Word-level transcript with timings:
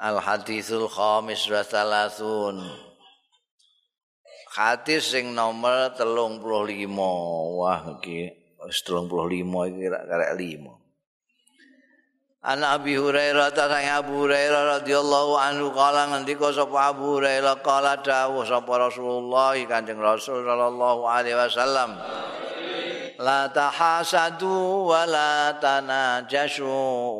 Al 0.00 0.16
hadisul 0.22 0.88
khamis 0.88 1.44
wa 1.52 1.60
salasun. 1.60 2.64
Hadis 4.52 5.12
sing 5.12 5.36
nomor 5.36 5.92
35. 5.96 6.88
Wah 7.60 7.82
iki 8.00 8.32
wis 8.64 8.80
35 8.84 9.72
iki 9.72 9.88
karek 9.88 10.32
5. 10.36 10.82
Ana 12.42 12.74
Abi 12.74 12.98
Hurairah 12.98 13.54
ta 13.54 13.70
sang 13.70 13.86
Abu 13.86 14.26
Hurairah 14.26 14.82
radhiyallahu 14.82 15.38
anhu 15.38 15.70
kala 15.70 16.10
ngendika 16.10 16.50
sapa 16.50 16.90
Abu 16.90 17.14
Hurairah 17.14 17.62
kala 17.62 18.02
dawuh 18.02 18.42
sapa 18.42 18.82
Rasulullah 18.82 19.54
Kanjeng 19.62 20.02
Rasul 20.02 20.42
sallallahu 20.42 21.06
alaihi 21.06 21.38
wasallam. 21.38 22.02
La 23.22 23.46
tahasadu 23.46 24.82
wa 24.90 25.06
la 25.06 25.54
tanajashu 25.54 26.66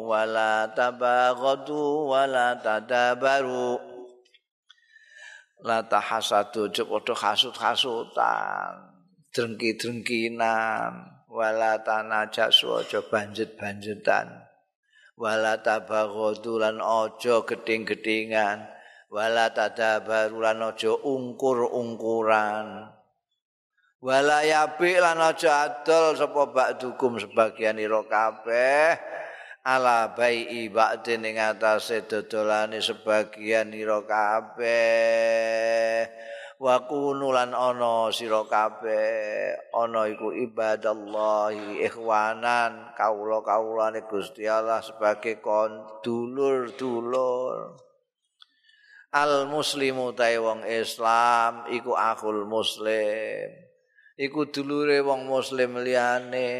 wa 0.02 0.26
la 0.26 0.66
tabaghadu 0.66 2.10
wa 2.10 2.26
la 2.26 2.58
tadabaru 2.58 3.78
la 5.62 5.78
tahasadu 5.86 6.74
padha 6.74 7.14
hasut-hasutan 7.14 8.70
drengki-drengkinan 9.30 10.90
wala 11.30 11.78
tanajashu 11.86 12.82
aja 12.82 12.98
banjet-banjetan 13.06 14.26
wala 15.14 15.54
tabaghadu 15.62 16.58
lan 16.58 16.82
aja 16.82 17.46
geding-gedingan 17.46 18.58
wala 19.06 19.54
tadabaru 19.54 20.42
lan 20.42 20.66
aja 20.66 20.98
ungkur-ungkuran 20.98 22.90
wala 24.02 24.42
yabi 24.42 24.98
lan 24.98 25.22
aja 25.22 25.70
adol 25.70 26.18
sapa 26.18 26.50
ba'dukum 26.50 27.22
sebagian 27.22 27.78
ira 27.78 28.02
kabeh. 28.02 28.98
Ala 29.62 30.10
bai'i 30.10 30.66
ba'din 30.74 31.22
ing 31.22 31.38
atase 31.38 32.02
dodolane 32.10 32.82
sebagian 32.82 33.70
ira 33.70 34.02
kabeh. 34.02 35.22
Wa 36.58 36.82
kunu 36.90 37.30
lan 37.30 37.54
ana 37.54 38.10
sira 38.10 38.42
kabeh. 38.42 39.54
Ana 39.70 40.10
iku 40.10 40.34
ibadallahi 40.34 41.86
ikhwanan 41.86 42.90
kawula-kawulane 42.98 44.02
Gusti 44.10 44.50
Allah 44.50 44.82
sebagai 44.82 45.38
kon 45.38 46.02
dulur-dulur. 46.02 47.78
Al 49.14 49.46
muslimu 49.46 50.10
ta 50.10 50.26
wong 50.42 50.66
Islam 50.66 51.70
iku 51.70 51.94
akhul 51.94 52.48
muslim 52.50 53.71
iku 54.22 54.46
dulure 54.46 55.02
wong 55.02 55.26
muslim 55.26 55.82
liyane. 55.82 56.50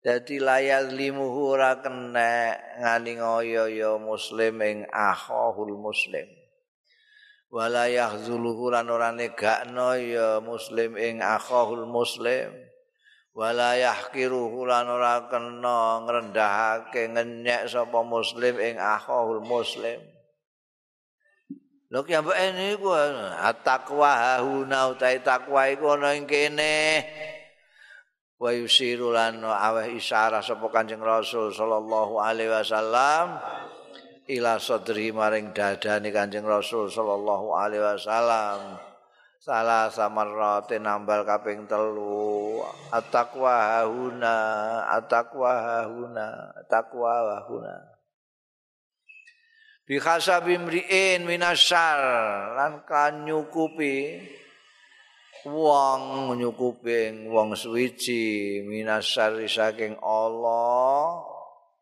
Dadi 0.00 0.40
layal 0.40 0.90
limuhu 0.90 1.54
ora 1.54 1.78
kena 1.78 2.56
ngani 2.80 3.20
ngoyo 3.20 3.64
ya 3.70 3.92
muslim 4.00 4.58
ing 4.64 4.78
akhul 4.90 5.76
muslim. 5.76 6.26
Wala 7.52 7.86
yahzuluhu 7.86 8.72
lan 8.72 8.88
ora 8.88 9.12
negakno 9.14 9.94
ya 9.94 10.40
muslim 10.42 10.96
ing 10.96 11.22
akhul 11.22 11.86
muslim. 11.86 12.50
Wala 13.36 13.78
yahkiruhu 13.78 14.66
lan 14.66 14.88
ora 14.90 15.30
kena 15.30 16.02
ngrendahake 16.02 17.14
ngenyek 17.14 17.70
sapa 17.70 18.00
muslim 18.02 18.58
ing 18.58 18.80
akhul 18.80 19.38
muslim 19.44 20.00
Lho 21.90 22.06
ki 22.06 22.14
ambek 22.14 22.38
niku 22.54 22.94
at-taqwa 22.94 24.38
hauna 24.38 24.94
utai 24.94 25.18
takwa 25.26 25.66
iku 25.66 25.98
ana 25.98 26.14
ing 26.14 26.22
kene. 26.22 27.02
Wa 28.38 28.54
yusiru 28.54 29.10
lan 29.10 29.42
aweh 29.42 29.98
isyarah 29.98 30.38
sapa 30.38 30.70
Kanjeng 30.70 31.02
Rasul 31.02 31.50
sallallahu 31.50 32.22
alaihi 32.22 32.46
wasallam 32.46 33.42
ila 34.30 34.62
sadri 34.62 35.10
maring 35.10 35.50
dadane 35.50 36.14
Kanjeng 36.14 36.46
Rasul 36.46 36.86
sallallahu 36.94 37.58
alaihi 37.58 37.82
wasallam. 37.82 38.78
Salah 39.42 39.90
samarrate 39.90 40.78
nambal 40.78 41.26
kaping 41.26 41.66
telu 41.66 42.62
at-taqwa 42.94 43.82
hauna 43.82 44.36
at-taqwa 44.94 45.52
hauna 45.58 46.54
at-taqwa 46.54 47.40
hauna 47.48 47.99
bi 49.90 49.98
khasabi 49.98 50.54
mriin 50.54 51.26
minasyar. 51.26 51.98
Lan 52.54 52.86
kan 52.86 53.26
nyukupi 53.26 54.22
wong 55.50 56.30
nyukupi 56.38 57.26
wong 57.26 57.58
suwiji 57.58 58.62
minasyar 58.62 59.34
saking 59.50 59.98
Allah 59.98 61.26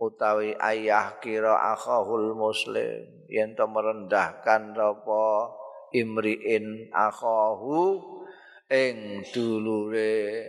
utawi 0.01 0.57
ayah 0.57 1.21
kira 1.21 1.77
akhahul 1.77 2.33
muslim. 2.33 3.29
Yen 3.29 3.53
to 3.53 3.69
merendahkan 3.69 4.73
apa 4.73 5.53
imriin 5.93 6.89
akhahu 6.89 8.01
ing 8.73 9.21
dulure 9.37 10.49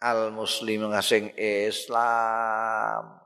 al 0.00 0.32
muslim 0.32 0.88
ngasing 0.88 1.36
Islam 1.36 3.25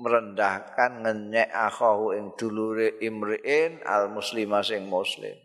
merendahkan 0.00 1.04
ngenyek 1.04 1.52
akhahu 1.52 2.16
ing 2.16 2.32
dulure 2.40 2.96
imriin 3.04 3.84
al 3.84 4.08
muslima 4.08 4.64
sing 4.64 4.88
muslim. 4.88 5.36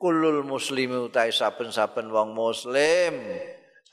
Kulul 0.00 0.42
muslimi 0.42 0.98
utai 0.98 1.30
saben-saben 1.30 2.10
wong 2.10 2.34
muslim 2.34 3.14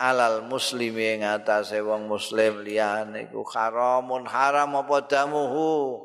alal 0.01 0.45
muslimi 0.49 1.17
ing 1.17 1.21
atase 1.25 1.81
wong 1.85 2.09
muslim 2.09 2.65
liyane 2.65 3.29
iku 3.29 3.45
haramun 3.45 4.25
haram 4.25 4.73
apa 4.81 5.05
damuhu? 5.05 6.01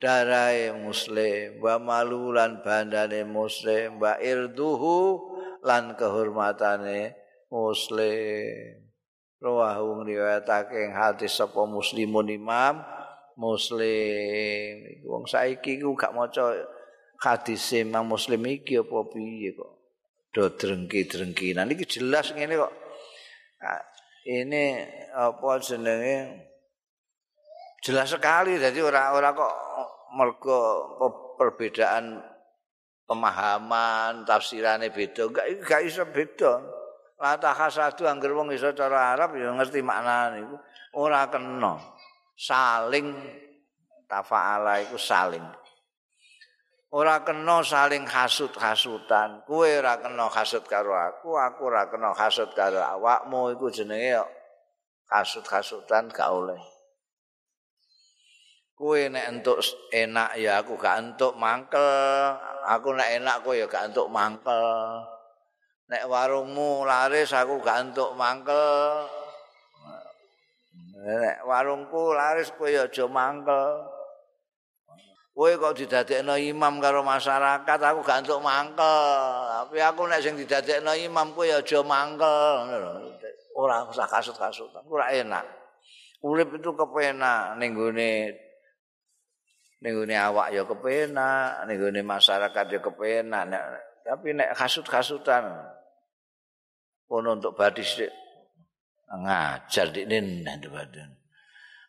Darae 0.00 0.72
muslim 0.72 1.60
wa 1.60 1.76
malulan 1.76 2.64
bandane 2.64 3.20
muslim 3.28 4.00
wa 4.00 4.16
irduhu 4.16 5.20
lan 5.60 5.92
kehormatane 5.92 7.12
muslim 7.52 8.89
rawahu 9.40 10.04
ngriwayatake 10.04 10.76
ing 10.76 10.92
hadis 10.92 11.32
sapa 11.32 11.64
muslimun 11.64 12.28
imam 12.28 12.84
muslim. 13.40 14.84
Wong 15.08 15.24
saiki 15.24 15.80
ku 15.80 15.96
gak 15.96 16.12
maca 16.12 16.52
hadis 17.24 17.72
imam 17.72 18.04
muslim 18.04 18.44
iki 18.44 18.76
apa 18.76 18.98
piye 19.08 19.56
kok. 19.56 19.72
Do 20.30 20.46
drengki-drengki 20.54 21.56
nah 21.56 21.64
niki 21.64 21.88
jelas 21.88 22.30
ngene 22.36 22.54
kok. 22.60 22.72
Ini 24.28 24.64
apa 25.16 25.48
jenenge? 25.64 26.46
Jelas 27.80 28.12
sekali 28.12 28.60
jadi 28.60 28.76
ora-ora 28.84 29.32
kok 29.32 29.54
mergo 30.12 30.60
perbedaan 31.40 32.20
pemahaman 33.08 34.28
tafsirane 34.28 34.92
beda. 34.92 35.32
Enggak 35.32 35.46
gak 35.64 35.82
iso 35.88 36.04
beda 36.04 36.79
La 37.20 37.36
tahasadu 37.36 38.08
anggere 38.08 38.32
wong 38.32 38.48
iso 38.56 38.72
cara 38.72 39.12
Arab 39.12 39.36
ya 39.36 39.52
ngerti 39.52 39.84
maknane 39.84 40.40
iku. 40.40 40.56
Ora 40.96 41.28
kena. 41.28 41.76
Saling 42.32 43.12
tafaala 44.08 44.80
iku 44.80 44.96
saling. 44.96 45.44
Ora 46.96 47.20
kena 47.20 47.60
saling 47.60 48.08
hasud-hasutan 48.08 49.44
kowe 49.44 49.68
ora 49.68 50.00
kena 50.00 50.32
hasud 50.32 50.64
karo 50.64 50.96
aku 50.96 51.36
aku 51.36 51.68
ora 51.68 51.92
kena 51.92 52.16
hasud 52.16 52.56
karo 52.56 52.80
awakmu. 52.80 53.52
Iku 53.52 53.68
jenenge 53.68 54.16
hasud-hasutan 55.12 56.08
gak 56.08 56.32
oleh. 56.32 56.58
Kowe 58.72 58.96
nek 58.96 59.28
entuk 59.28 59.60
enak 59.92 60.40
ya 60.40 60.64
aku 60.64 60.72
gak 60.80 60.96
entuk 60.96 61.36
mangkel. 61.36 61.84
Aku 62.64 62.96
nek 62.96 63.12
enak 63.20 63.44
kowe 63.44 63.52
ya 63.52 63.68
gak 63.68 63.92
entuk 63.92 64.08
mangkel 64.08 65.19
nek 65.90 66.06
warungmu 66.06 66.86
laris 66.86 67.34
aku 67.34 67.58
gak 67.58 67.90
entuk 67.90 68.14
mangkel. 68.14 69.10
Nek 71.02 71.42
warungku 71.42 72.14
laris 72.14 72.54
kowe 72.54 72.70
aja 72.70 73.04
mangkel. 73.10 73.90
Kowe 75.34 75.50
kok 75.58 75.74
didadekno 75.74 76.38
imam 76.38 76.78
karo 76.78 77.02
masyarakat 77.02 77.78
aku 77.82 78.00
gak 78.06 78.22
entuk 78.22 78.38
mangkel. 78.38 79.02
Tapi 79.50 79.82
aku 79.82 80.06
nek 80.06 80.22
sing 80.22 80.38
didadekno 80.38 80.94
imam 80.94 81.34
kowe 81.34 81.50
aja 81.50 81.78
mangkel. 81.82 82.70
Ora 83.58 83.82
usah 83.82 84.06
kasut-kasut 84.06 84.70
ora 84.86 85.10
enak. 85.10 85.42
Urip 86.22 86.54
itu 86.54 86.70
kepenak 86.76 87.58
ning 87.58 87.74
gone 87.74 88.12
ning 89.80 89.92
gone 89.96 90.16
awak 90.20 90.52
ya 90.54 90.62
kepenak 90.68 91.64
ning 91.66 91.82
gone 91.82 92.00
masyarakat 92.06 92.64
ya 92.70 92.78
kepenak. 92.78 93.42
Tapi 94.06 94.28
nek 94.38 94.54
kasut-kasutan 94.54 95.69
ono 97.10 97.28
untuk 97.34 97.58
badis 97.58 98.06
ngajar 99.10 99.90
di 99.90 100.06
ini 100.06 100.66
badan. 100.70 101.10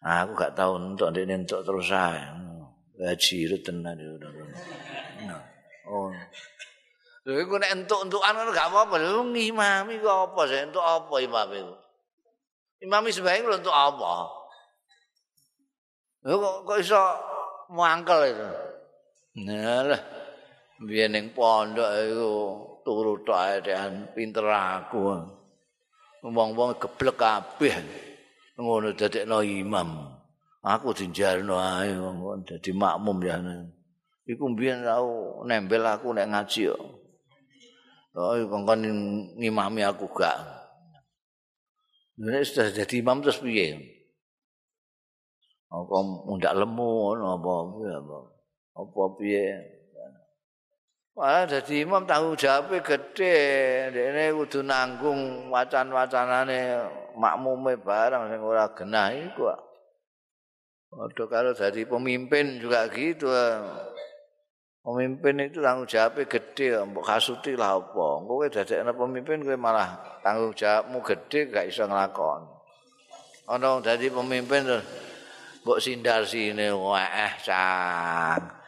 Nah, 0.01 0.25
aku 0.25 0.33
gak 0.33 0.57
tahu 0.57 0.81
untuk 0.81 1.13
di 1.13 1.21
ini 1.21 1.45
untuk 1.45 1.61
terus 1.61 1.93
saya. 1.93 2.33
Gaji 2.97 3.37
itu 3.45 3.57
tenang 3.61 3.97
di 3.97 4.05
udah. 4.05 4.29
Oh. 5.89 6.09
Lha 7.21 7.37
iku 7.37 7.61
nek 7.61 7.73
entuk-entukan 7.77 8.33
ngono 8.33 8.49
gak 8.49 8.69
apa-apa. 8.73 8.97
Lu 8.97 9.29
ngimami 9.29 10.01
kok 10.01 10.33
apa 10.33 10.41
sih? 10.49 10.57
Entuk 10.65 10.81
apa 10.81 11.15
imam 11.21 11.49
itu? 11.53 11.75
Imami 12.81 13.13
sebaik 13.13 13.45
lu 13.45 13.61
untuk 13.61 13.73
apa? 13.73 14.41
kok, 16.25 16.55
kok 16.65 16.77
iso 16.81 17.01
mangkel 17.69 18.33
itu. 18.33 18.49
Nah 19.45 19.85
lah, 19.85 20.01
biar 20.81 21.13
neng 21.13 21.29
pondok 21.33 21.89
itu 22.01 22.33
turu 22.83 23.21
tok 23.25 23.37
ae 23.37 23.57
pinter 24.13 24.45
aku. 24.47 24.99
Wong-wong 26.21 26.77
geblek 26.77 27.17
kabeh. 27.17 27.75
Ngono 28.61 28.93
dadekno 28.93 29.41
imam. 29.41 29.89
Aku 30.61 30.93
dijarno 30.93 31.57
ae 31.57 31.97
wong 31.97 32.45
dadi 32.45 32.69
makmum 32.69 33.17
ya. 33.25 33.41
Iku 34.29 34.53
mbiyen 34.53 34.85
tau 34.85 35.41
nembel 35.49 35.81
aku 35.81 36.13
nek 36.13 36.29
ngaji 36.29 36.69
kok. 36.69 36.83
Oh, 38.11 38.35
kongkon 38.35 38.83
ngimami 39.39 39.81
aku 39.87 40.05
gak. 40.11 40.35
Nek 42.19 42.43
sudah 42.43 42.69
jadi 42.69 42.95
imam 42.99 43.23
terus 43.23 43.39
piye? 43.39 43.79
Apa 45.71 45.95
mundak 46.27 46.53
lemu 46.53 47.15
apa 47.17 47.51
apa 47.71 48.17
apa 48.75 49.01
piye? 49.15 49.47
Wah, 51.11 51.43
jadi 51.43 51.83
imam 51.83 52.07
tanggung 52.07 52.39
jawabnya 52.39 52.79
gede. 52.79 53.35
Ini 53.91 54.31
kudu 54.31 54.63
nanggung 54.63 55.51
wacan-wacanane 55.51 56.87
makmume 57.19 57.75
barang 57.83 58.31
sing 58.31 58.39
ora 58.39 58.71
genah 58.71 59.11
iku. 59.11 59.51
Waduh 60.95 61.27
kalau 61.27 61.51
jadi 61.51 61.83
pemimpin 61.83 62.63
juga 62.63 62.87
gitu. 62.95 63.27
Pemimpin 64.81 65.51
itu 65.51 65.59
tanggung 65.59 65.83
jawabnya 65.83 66.31
gede, 66.31 66.79
mbok 66.79 67.03
kasuti 67.03 67.59
lah 67.59 67.75
apa. 67.75 68.07
Kowe 68.23 68.47
dadekne 68.47 68.95
pemimpin 68.95 69.43
kowe 69.43 69.59
malah 69.59 69.99
tanggung 70.23 70.55
jawabmu 70.55 71.03
gede 71.03 71.51
gak 71.51 71.67
iso 71.67 71.91
nglakon. 71.91 72.47
Ana 73.51 73.83
dadi 73.83 74.07
pemimpin 74.07 74.63
terus 74.63 74.87
mbok 75.67 75.83
sindar 75.83 76.23
sine 76.23 76.71
wah 76.71 77.35
cang. 77.43 78.60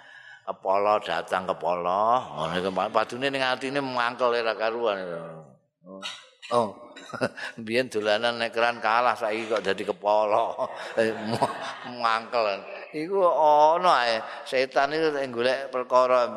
Kepala 0.43 0.99
datang 0.99 1.47
kepala, 1.47 2.19
ngono 2.35 2.53
iku 2.59 2.69
padune 2.91 3.31
ning 3.31 3.39
atine 3.39 3.79
mangkel 3.79 4.35
ora 4.35 4.51
karuan. 4.59 4.99
Oh. 6.51 6.75
Biyen 7.65 7.87
dolanan 7.87 8.35
nek 8.41 8.51
keran 8.51 8.83
kalah 8.83 9.15
saiki 9.15 9.47
kok 9.47 9.63
dadi 9.63 9.87
kepala. 9.87 10.51
mangkel. 12.03 12.59
iku 12.93 13.25
ana 13.25 14.05
ae 14.05 14.15
setan 14.45 14.93
iku 14.93 15.17
golek 15.33 15.73
perkara 15.73 16.29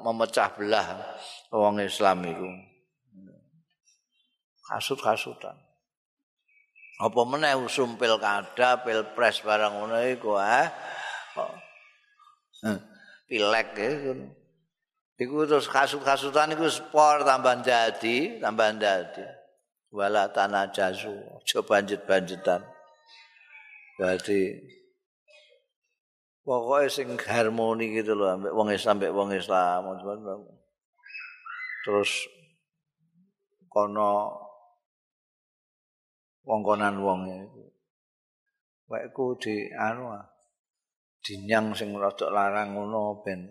memecah 0.00 0.48
belah 0.56 0.86
wong 1.52 1.84
Islam 1.84 2.24
iku 2.24 2.48
kasut-kasutan 4.66 5.54
apa 6.96 7.20
meneh 7.28 7.52
usum 7.60 8.00
pilkada 8.00 8.80
pilpres 8.80 9.44
barang 9.44 9.72
ngono 9.76 10.00
iku 10.16 10.40
ah 10.40 10.66
pilek 13.26 13.74
iku 13.74 14.12
iku 15.18 15.36
terus 15.50 15.66
kasut-kasutan 15.66 16.54
iku 16.54 16.70
spor 16.70 17.26
tambah 17.26 17.62
jadi 17.66 18.38
tambah 18.38 18.78
jadi 18.78 19.26
wala 19.90 20.30
tanah 20.30 20.70
jazu 20.70 21.14
coba 21.42 21.82
banjet-banjetan 21.82 22.62
berarti 23.98 24.60
pokoknya 26.46 26.88
sing 26.92 27.08
harmoni 27.18 27.98
gitu 27.98 28.14
loh 28.14 28.38
ambek 28.38 28.54
wong 28.54 28.70
Islam 28.70 29.02
ambek 29.02 29.12
wong 29.16 29.28
Islam 29.34 29.82
terus 31.82 32.10
kono 33.72 34.36
wong 36.46 36.60
konan 36.62 37.02
wong 37.02 37.20
itu 37.26 37.62
wekku 38.86 39.34
di 39.42 39.66
anu 39.74 40.14
ah 40.14 40.35
dinyang 41.26 41.74
sing 41.74 41.90
rada 41.98 42.30
larang 42.30 42.78
ngono 42.78 43.18
ben 43.26 43.50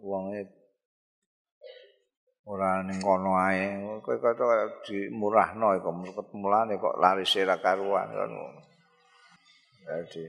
wonge 0.00 0.48
ora 2.48 2.80
ning 2.80 2.96
kono 3.04 3.36
ae. 3.36 4.00
Kowe 4.00 4.16
kaya 4.16 4.80
dimurahno 4.80 5.76
kok 5.76 6.32
mulane 6.32 6.80
kok 6.80 6.96
laris 6.96 7.36
ora 7.36 7.60
karuan 7.60 8.08
ngono. 8.16 8.64
Jadi 9.84 10.24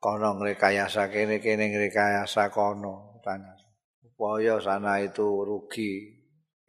kono 0.00 0.40
ngrekayasa 0.40 1.12
kene 1.12 1.44
kene 1.44 1.68
ngrekayasa 1.76 2.48
kono 2.48 3.20
tanya. 3.20 3.52
Supaya 4.00 4.56
sana 4.64 4.96
itu 5.04 5.44
rugi. 5.44 5.92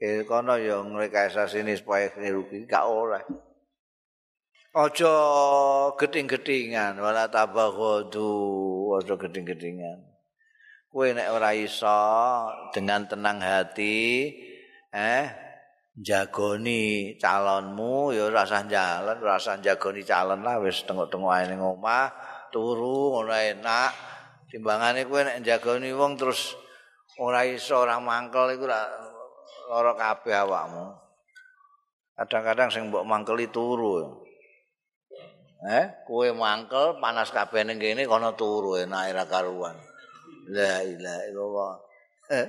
Eh 0.03 0.27
kono 0.27 0.59
ya 0.59 0.83
ngrekayasa 0.83 1.47
sini 1.47 1.79
supaya 1.79 2.11
rugi 2.11 2.67
gak 2.67 2.83
oleh 2.83 3.46
ojo 4.75 5.15
geding-gedingan 5.95 6.99
wala 6.99 7.29
tabaghadu 7.31 8.31
ojo 8.97 9.13
geding-gedingan 9.15 10.01
kowe 10.91 11.07
nek 11.13 11.29
ora 11.31 11.53
iso 11.53 11.99
dengan 12.73 13.05
tenang 13.05 13.39
hati 13.39 14.33
eh 14.91 15.25
jagoni 15.97 17.15
calonmu 17.17 18.13
ya 18.13 18.29
rasa 18.29 18.65
jalan 18.65 19.17
rasa 19.21 19.57
jagoni 19.61 20.01
calon 20.05 20.41
lah 20.41 20.57
wis 20.59 20.83
tengok-tengok 20.83 21.31
ae 21.31 21.45
ning 21.49 21.61
omah 21.61 22.27
turu 22.51 23.13
ngono 23.13 23.33
enak. 23.33 23.91
Timbangane 24.47 25.03
kowe 25.05 25.21
nek 25.21 25.43
njagoni 25.43 25.91
wong 25.91 26.15
terus 26.15 26.55
ora 27.19 27.43
iso 27.43 27.83
ora 27.83 27.99
mangkel 27.99 28.55
iku 28.55 28.65
lara 28.65 29.93
kabeh 29.93 30.33
awakmu. 30.33 30.95
Kadang-kadang 32.17 32.69
sing 32.73 32.89
mbok 32.89 33.05
mangkeli 33.05 33.51
turu 33.53 34.25
eh 35.65 35.85
kowe 36.05 36.27
mangkel 36.37 37.01
panas 37.01 37.33
kabeh 37.33 37.65
ning 37.65 37.81
kene 37.81 38.05
kono 38.05 38.37
turu 38.37 38.77
enak 38.77 39.09
ora 39.15 39.25
karuan 39.25 39.77
la 40.53 40.85
ilaha 40.85 41.21
illallah 41.29 41.73
eh 42.29 42.47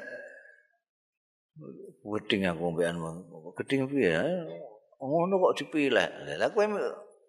Weding 2.06 2.46
aku 2.46 2.70
mbekan 2.70 3.02
wong. 3.02 3.16
Geding 3.58 3.90
piye? 3.90 4.14
Ngono 5.02 5.34
kok 5.42 5.56
dipilih. 5.58 6.06
Lah 6.38 6.48
kowe 6.54 6.64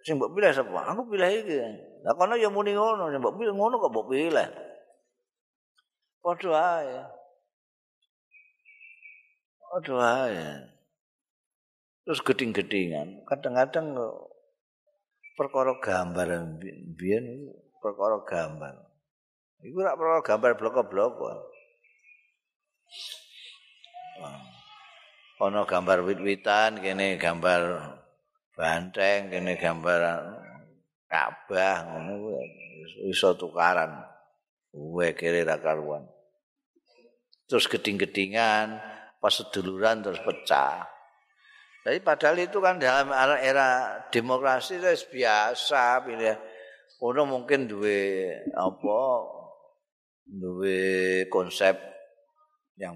sing 0.05 0.21
mbok 0.21 0.37
pilih 0.37 0.53
sapa? 0.53 0.93
Aku 0.93 1.09
pilih 1.09 1.25
iki. 1.25 1.57
Lah 2.05 2.13
kono 2.13 2.37
ya 2.37 2.49
muni 2.53 2.77
ngono, 2.77 3.09
mbok 3.09 3.35
pilih 3.41 3.53
ngono 3.57 3.81
kok 3.81 3.91
mbok 3.91 4.07
pilih. 4.13 4.49
Padha 6.21 6.51
ae. 6.53 6.97
Padha 9.65 9.97
ae. 10.29 10.45
Terus 12.05 12.25
geding-gedingan, 12.25 13.21
kadang-kadang 13.29 13.93
perkara 15.39 15.79
gambar 15.79 16.59
biyen 16.99 17.47
perkara 17.79 18.19
gambar. 18.27 18.75
Iku 19.63 19.79
ora 19.79 19.95
perkara 19.95 20.19
gambar 20.19 20.51
blok-blok. 20.59 21.15
Ono 25.39 25.63
gambar 25.63 26.03
wit-witan, 26.03 26.83
kene 26.83 27.15
gambar 27.15 27.79
banteng, 28.59 29.31
kene 29.31 29.55
gambar 29.55 29.99
Ka'bah 31.07 31.87
ngono 31.87 32.35
iso 33.07 33.31
tukaran. 33.39 34.03
Uwe 34.75 35.15
kere 35.15 35.47
karuan. 35.47 36.05
Terus 37.49 37.65
geding-gedingan, 37.65 38.77
pas 39.17 39.33
seduluran 39.33 40.05
terus 40.05 40.21
pecah. 40.21 40.98
Jadi 41.89 42.05
padahal 42.05 42.37
itu 42.37 42.61
kan 42.61 42.77
dalam 42.77 43.09
era, 43.41 43.97
demokrasi 44.13 44.77
itu 44.77 45.09
biasa 45.09 46.05
pilih. 46.05 46.37
Ono 47.01 47.25
mungkin 47.25 47.65
duwe 47.65 48.29
apa 48.53 49.01
duwe 50.21 51.25
konsep 51.33 51.73
yang 52.77 52.93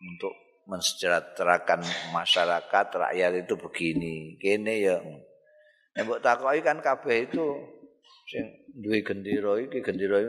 untuk 0.00 0.32
mensejahterakan 0.64 1.84
masyarakat 2.16 2.86
rakyat 2.88 3.44
itu 3.44 3.52
begini. 3.60 4.40
Kene 4.40 4.80
ya 4.80 4.96
Nek 5.92 6.08
mbok 6.08 6.24
takoki 6.24 6.64
kan 6.64 6.80
kabeh 6.80 7.28
itu 7.28 7.44
sing 8.32 8.48
duwe 8.72 9.04
gendera 9.04 9.60
iki 9.60 9.84
gendera 9.84 10.24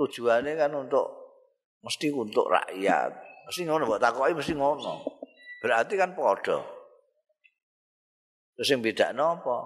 tujuane 0.00 0.56
kan 0.56 0.72
untuk 0.72 1.36
mesti 1.84 2.08
untuk 2.08 2.48
rakyat. 2.48 3.12
Mesti 3.44 3.68
ngono 3.68 3.92
mbok 3.92 4.00
takoki 4.00 4.40
mesti 4.40 4.56
ngono. 4.56 5.04
Berarti 5.60 6.00
kan 6.00 6.16
padha. 6.16 6.81
Terus 8.62 8.78
sing 8.78 8.78
bedakno 8.78 9.42
apa? 9.42 9.58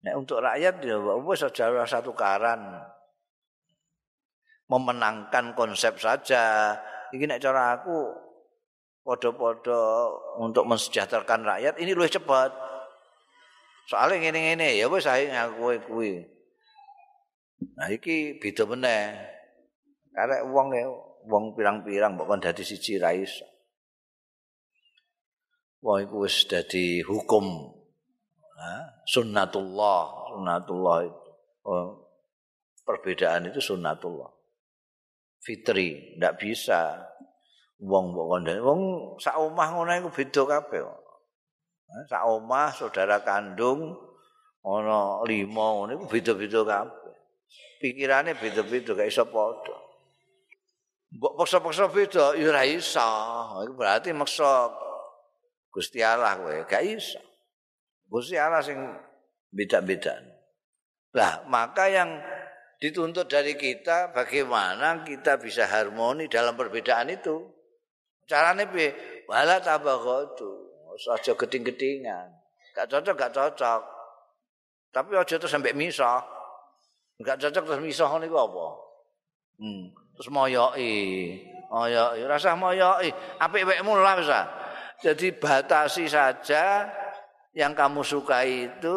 Nek 0.00 0.16
untuk 0.16 0.40
rakyat 0.40 0.80
ya 0.80 0.96
wis 0.96 1.44
aja 1.44 1.84
satu 1.84 2.16
karan 2.16 2.72
memenangkan 4.64 5.52
konsep 5.52 6.00
saja. 6.00 6.72
Iki 7.12 7.28
nek 7.28 7.44
cara 7.44 7.76
aku 7.76 8.16
podo-podo 9.04 10.08
untuk 10.40 10.64
mensejahterakan 10.72 11.44
rakyat 11.44 11.76
ini 11.76 11.92
lebih 11.92 12.16
cepat. 12.16 12.48
Soalnya 13.84 14.24
ngene-ngene 14.24 14.80
ya 14.80 14.88
wis 14.88 15.04
ae 15.04 15.28
ngaku 15.28 15.84
kuwi. 15.84 16.24
Nah 17.76 17.92
iki 17.92 18.40
beda 18.40 18.64
meneh. 18.64 19.20
Karek 20.16 20.48
wong 20.48 20.72
ya 20.72 20.88
wong 21.28 21.52
pirang-pirang 21.52 22.16
kon 22.16 22.40
dadi 22.40 22.64
siji 22.64 22.96
ra 22.96 23.12
iso. 23.12 23.59
Wong 25.80 25.98
iku 26.04 26.28
wis 26.28 26.44
dadi 26.44 27.00
hukum. 27.00 27.76
Ha? 28.60 28.74
Sunnatullah 29.08 30.20
Sunnatullah 30.30 30.96
itu. 31.10 31.30
Oh, 31.66 31.88
perbedaan 32.86 33.50
itu 33.50 33.60
sunnatullah. 33.60 34.30
Fitri, 35.42 36.16
ndak 36.16 36.38
bisa. 36.38 37.00
Wong 37.80 38.12
mbok 38.12 38.26
kandhane 38.36 38.60
wong 38.60 38.80
sak 39.16 39.40
omah 39.40 39.68
ngono 39.72 39.90
iku 39.96 40.10
beda 40.12 40.42
kabeh. 40.44 40.84
Sak 42.12 42.22
omah 42.28 42.68
saudara 42.76 43.24
kandung 43.24 43.96
ana 44.60 45.24
lima 45.24 45.64
ngono 45.80 45.96
iku 45.96 46.04
beda-beda 46.06 46.60
kabeh. 46.60 47.16
Pikirane 47.80 48.36
beda-beda 48.36 48.92
gak 48.92 49.08
iso 49.08 49.24
padha. 49.32 49.76
Mbok 51.16 51.40
paksa-paksa 51.40 51.88
beda 51.88 52.36
ya 52.36 52.52
ora 52.52 52.68
iso. 52.68 53.10
Iku 53.64 53.72
berarti 53.80 54.12
maksa 54.12 54.68
Gusti 55.70 56.02
Allah 56.02 56.34
kowe 56.34 56.66
gak 56.66 56.82
iso. 56.82 57.22
Gusti 58.10 58.34
Allah 58.34 58.58
sing 58.58 58.78
beda-beda. 59.54 60.18
Lah, 61.14 61.46
maka 61.46 61.86
yang 61.86 62.18
dituntut 62.82 63.30
dari 63.30 63.54
kita 63.54 64.10
bagaimana 64.10 65.06
kita 65.06 65.38
bisa 65.38 65.70
harmoni 65.70 66.26
dalam 66.26 66.58
perbedaan 66.58 67.10
itu. 67.14 67.38
Carane 68.26 68.66
piye? 68.66 68.94
Wala 69.30 69.62
tabaghatu. 69.62 70.70
Aja 71.00 71.32
geding-gedingan. 71.32 72.28
Gak 72.74 72.90
cocok, 72.90 73.14
gak 73.14 73.32
cocok. 73.32 73.82
Tapi 74.90 75.14
aja 75.14 75.34
terus 75.38 75.50
sampai 75.50 75.74
misah. 75.74 76.22
Gak 77.22 77.38
cocok 77.38 77.62
terus 77.62 77.82
misah 77.82 78.10
niku 78.18 78.36
apa? 78.36 78.66
Hmm. 79.58 79.94
Terus 80.18 80.28
moyoki. 80.34 80.92
Moyoki, 81.70 82.20
rasa 82.26 82.58
moyoki. 82.58 83.14
Apik 83.38 83.64
wekmu 83.64 83.96
lah 83.96 84.18
bisa. 84.18 84.59
Jadi 85.00 85.32
batasi 85.32 86.04
saja 86.04 86.84
yang 87.56 87.72
kamu 87.72 88.04
sukai 88.04 88.68
itu 88.68 88.96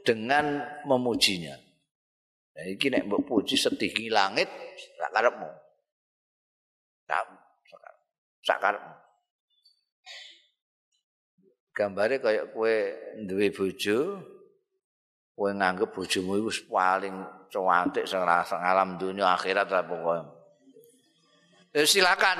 dengan 0.00 0.64
memujinya. 0.88 1.52
Nah, 2.54 2.64
iki 2.70 2.88
nek 2.88 3.04
mbok 3.04 3.26
puji 3.28 3.58
setinggi 3.58 4.08
langit 4.08 4.46
sak 4.96 5.10
karepmu. 5.10 5.50
Sak 8.44 8.58
karepmu. 8.62 8.94
Gambare 11.74 12.22
kaya 12.22 12.46
kowe 12.54 12.76
duwe 13.26 13.50
bojo, 13.50 14.22
kowe 15.34 15.50
nganggep 15.50 15.90
bojomu 15.90 16.38
iku 16.38 16.50
paling 16.70 17.18
cantik 17.50 18.06
sing 18.06 18.22
alam 18.22 18.94
dunia 18.94 19.34
akhirat 19.34 19.66
lah 19.66 19.82
pokoke. 19.82 20.22
Eh, 21.74 21.82
silakan 21.82 22.38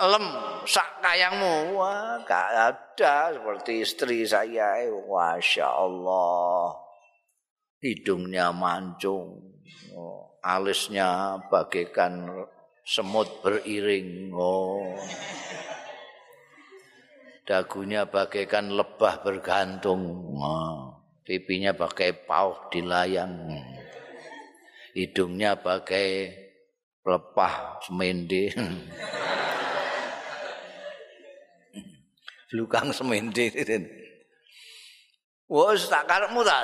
lem 0.00 0.26
sak 0.68 1.00
kayangmu. 1.00 1.76
Wah 1.76 2.20
gak 2.24 2.48
ada 2.52 3.32
seperti 3.32 3.84
istri 3.84 4.28
saya. 4.28 4.84
Masya 4.86 5.66
Allah 5.66 6.86
hidungnya 7.80 8.50
mancung. 8.50 9.54
Oh, 9.96 10.38
alisnya 10.42 11.40
bagaikan 11.48 12.28
semut 12.82 13.28
beriring. 13.40 14.32
Oh. 14.34 14.94
Dagunya 17.46 18.04
bagaikan 18.10 18.74
lebah 18.74 19.22
bergantung. 19.22 20.34
Oh. 20.36 20.96
pipinya 21.26 21.74
bagai 21.74 22.22
pauh 22.22 22.70
di 22.70 22.86
layang 22.86 23.50
hidungnya 24.94 25.58
bagai 25.58 26.30
lepah 27.02 27.82
semende 27.82 28.54
lukang 32.54 32.94
semende 32.94 33.50
Wes 35.46 35.86
tak 35.86 36.10
karepmu 36.10 36.42
ta 36.42 36.58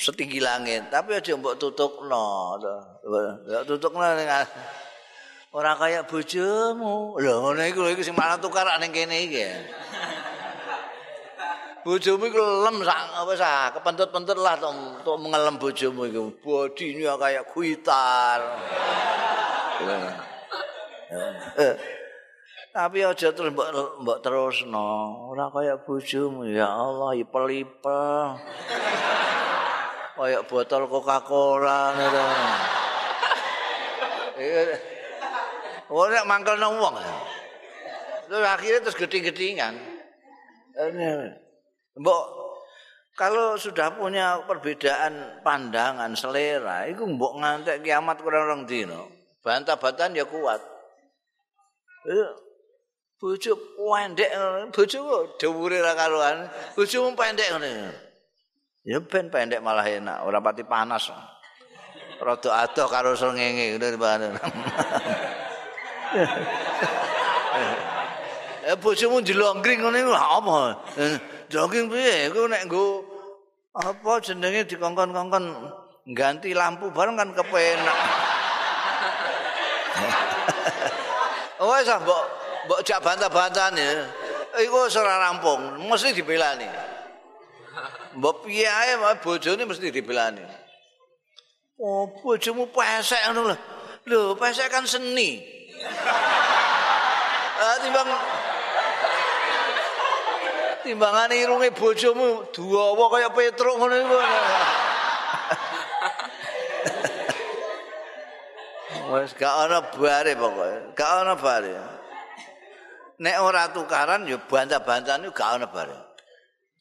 setinggi 0.00 0.40
langit, 0.40 0.88
tapi 0.88 1.12
aja 1.12 1.36
mbok 1.36 1.60
tutukno. 1.60 2.56
Ya 3.44 3.60
tutukno 3.68 4.00
ning 4.16 4.24
ora 5.52 5.76
kaya 5.76 6.00
bojomu. 6.08 7.20
Lho 7.20 7.34
ngono 7.44 7.60
iku 7.68 7.84
lho 7.84 7.92
iku 7.92 8.00
sing 8.00 8.16
malah 8.16 8.40
tukar 8.40 8.64
ning 8.80 8.96
kene 8.96 9.28
iki. 9.28 9.44
Bojomu 11.84 12.32
iku 12.32 12.40
lem 12.64 12.80
sak 12.80 13.00
apa 13.12 13.32
sak 13.36 13.76
kepentut-pentut 13.76 14.40
lah 14.40 14.56
to 14.56 15.12
mengelem 15.20 15.60
bojomu 15.60 16.08
iku. 16.08 16.32
Bodine 16.40 17.12
kaya 17.20 17.44
kuitar. 17.44 18.40
Tapi 22.78 23.02
aja 23.02 23.34
terus 23.34 23.50
mbok 23.50 23.98
mbok 24.06 24.22
terusno, 24.22 25.26
ora 25.34 25.50
kaya 25.50 25.82
bojomu 25.82 26.46
ya 26.46 26.70
Allah 26.70 27.10
ipel-ipel. 27.18 28.38
Kaya 30.14 30.46
botol 30.46 30.86
Coca-Cola 30.86 31.98
ngono. 31.98 32.24
Ora 35.90 36.22
nek 36.22 36.26
mangkelno 36.30 36.68
wong. 36.78 36.94
Terus 38.30 38.46
akhirnya 38.46 38.80
terus 38.86 38.94
geding-gedingan. 39.02 39.74
Mbok 41.98 42.24
kalau 43.18 43.58
sudah 43.58 43.90
punya 43.98 44.46
perbedaan 44.46 45.42
pandangan 45.42 46.14
selera, 46.14 46.86
itu 46.86 47.02
mbok 47.02 47.42
ngantek 47.42 47.82
kiamat 47.82 48.22
kurang 48.22 48.46
orang 48.46 48.62
dino. 48.70 49.10
Bantah-bantahan 49.42 50.14
ya 50.14 50.22
kuat. 50.30 50.62
Bojo 53.18 53.58
pendek 53.74 54.30
bojo 54.70 55.34
dhuwure 55.42 55.82
ra 55.82 55.92
karuan. 55.98 56.46
Bojo 56.78 57.10
pendek 57.18 57.50
ngene. 57.50 57.90
Ya 58.86 59.02
ben 59.02 59.26
pendek 59.26 59.58
malah 59.58 59.82
enak 59.84 60.22
ora 60.22 60.38
pati 60.38 60.62
panas. 60.62 61.10
Rada 62.22 62.50
adoh 62.62 62.86
karo 62.86 63.18
srengenge 63.18 63.74
ngene 63.74 63.98
Eh 68.68 68.76
bojomu 68.78 69.18
dilonggring 69.24 69.82
ngene 69.82 70.14
apa? 70.14 70.78
Jogging 71.50 71.90
piye? 71.90 72.30
Iku 72.30 72.46
nek 72.46 72.70
nggo 72.70 73.02
apa 73.74 74.20
jenenge 74.22 74.68
dikongkon-kongkon 74.68 75.44
ganti 76.14 76.54
lampu 76.54 76.92
bareng 76.94 77.18
kan 77.18 77.34
kepenak. 77.34 77.98
Ah 81.58 81.98
mbok 81.98 82.37
mbok 82.68 82.84
jak 82.84 83.00
bantah-bantahne 83.00 84.04
iku 84.60 84.92
ora 84.92 85.24
rampung 85.24 85.88
mesti 85.88 86.12
dibelani. 86.12 86.68
Mbok 88.20 88.44
piye 88.44 88.68
ae 88.68 88.92
bojone 89.24 89.64
mesti 89.64 89.88
dibelani. 89.88 90.44
Oh 91.80 92.12
bojomu 92.20 92.68
pesek 92.68 93.24
ngono 93.32 93.48
lho. 93.48 93.56
Lho 94.04 94.36
pesek 94.36 94.68
kan 94.68 94.84
seni. 94.84 95.40
Ah 97.56 97.80
timbang 97.80 98.08
timbangane 100.84 101.40
irunge 101.40 101.72
bojomu 101.72 102.52
duwa 102.52 103.08
kaya 103.08 103.32
petruk 103.32 103.80
ngono 103.80 103.96
iku. 103.96 104.16
Wes 109.08 109.32
gak 109.40 109.56
ana 109.56 109.80
bare 109.80 110.36
pokoke, 110.36 110.92
gak 110.92 111.24
ana 111.24 111.32
bare. 111.32 111.97
Nek 113.18 113.36
ora 113.42 113.70
tukaran 113.74 114.26
ya 114.26 114.38
bantah-bantahan 114.38 115.26
itu 115.26 115.32
gak 115.34 115.58
ana 115.58 115.66
bareng. 115.70 116.02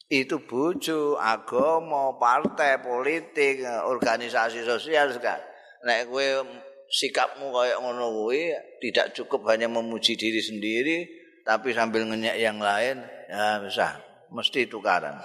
Itu 0.08 0.48
bojo, 0.48 1.20
agama, 1.20 2.16
partai, 2.16 2.80
politik, 2.80 3.60
organisasi 3.68 4.64
sosial 4.64 5.12
sekali. 5.12 5.44
Nek 5.84 6.08
kowe 6.08 6.26
sikapmu 6.88 7.52
kayak 7.52 7.84
ngono 7.84 8.08
kuwi 8.24 8.56
tidak 8.80 9.12
cukup 9.12 9.52
hanya 9.52 9.68
memuji 9.68 10.16
diri 10.16 10.40
sendiri 10.40 10.98
tapi 11.44 11.76
sambil 11.76 12.08
ngenyek 12.08 12.40
yang 12.40 12.60
lain 12.60 13.04
ya 13.28 13.60
bisa 13.60 14.00
mesti 14.32 14.72
tukaran. 14.72 15.20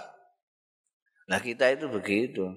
Nah 1.30 1.38
kita 1.38 1.70
itu 1.70 1.86
begitu. 1.86 2.50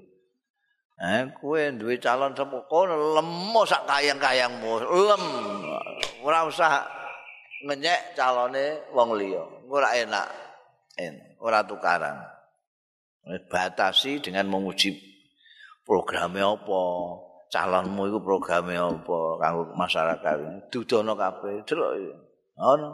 Eh, 0.95 1.27
kue 1.37 1.75
duwe 1.75 1.99
calon 1.99 2.31
sepuh 2.31 2.65
kono 2.71 3.19
lemo 3.19 3.61
sak 3.67 3.83
kayang-kayangmu, 3.83 4.79
lem. 4.79 5.23
Ora 6.23 6.47
usah 6.47 6.87
ngenyek 7.63 8.17
calone 8.17 8.83
wong 8.91 9.15
liya. 9.15 9.43
Ora 9.71 9.95
enak. 9.95 10.27
En, 10.99 11.15
ora 11.39 11.63
tukaran. 11.63 12.19
Batasi 13.25 14.21
dengan 14.21 14.47
menguji 14.51 14.93
programnya 15.81 16.55
apa, 16.55 16.81
calonmu 17.49 18.05
itu 18.05 18.19
programnya 18.21 18.85
apa 18.85 19.17
kanggo 19.41 19.63
masyarakat. 19.73 20.35
Dudono 20.69 21.17
kabeh, 21.17 21.65
delok. 21.65 21.91
Ono. 22.61 22.91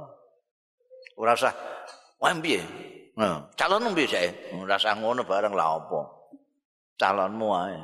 Ora 1.20 1.36
usah 1.36 1.54
wae 2.18 2.34
piye? 2.40 2.64
Nah, 3.20 3.52
calonmu 3.54 3.92
piye 3.92 4.08
sih? 4.08 4.32
Ora 4.56 4.80
usah 4.80 4.96
ngono 4.98 5.28
bareng 5.28 5.52
lah 5.52 5.78
apa. 5.78 6.02
Calonmu 6.96 7.48
ae. 7.52 7.82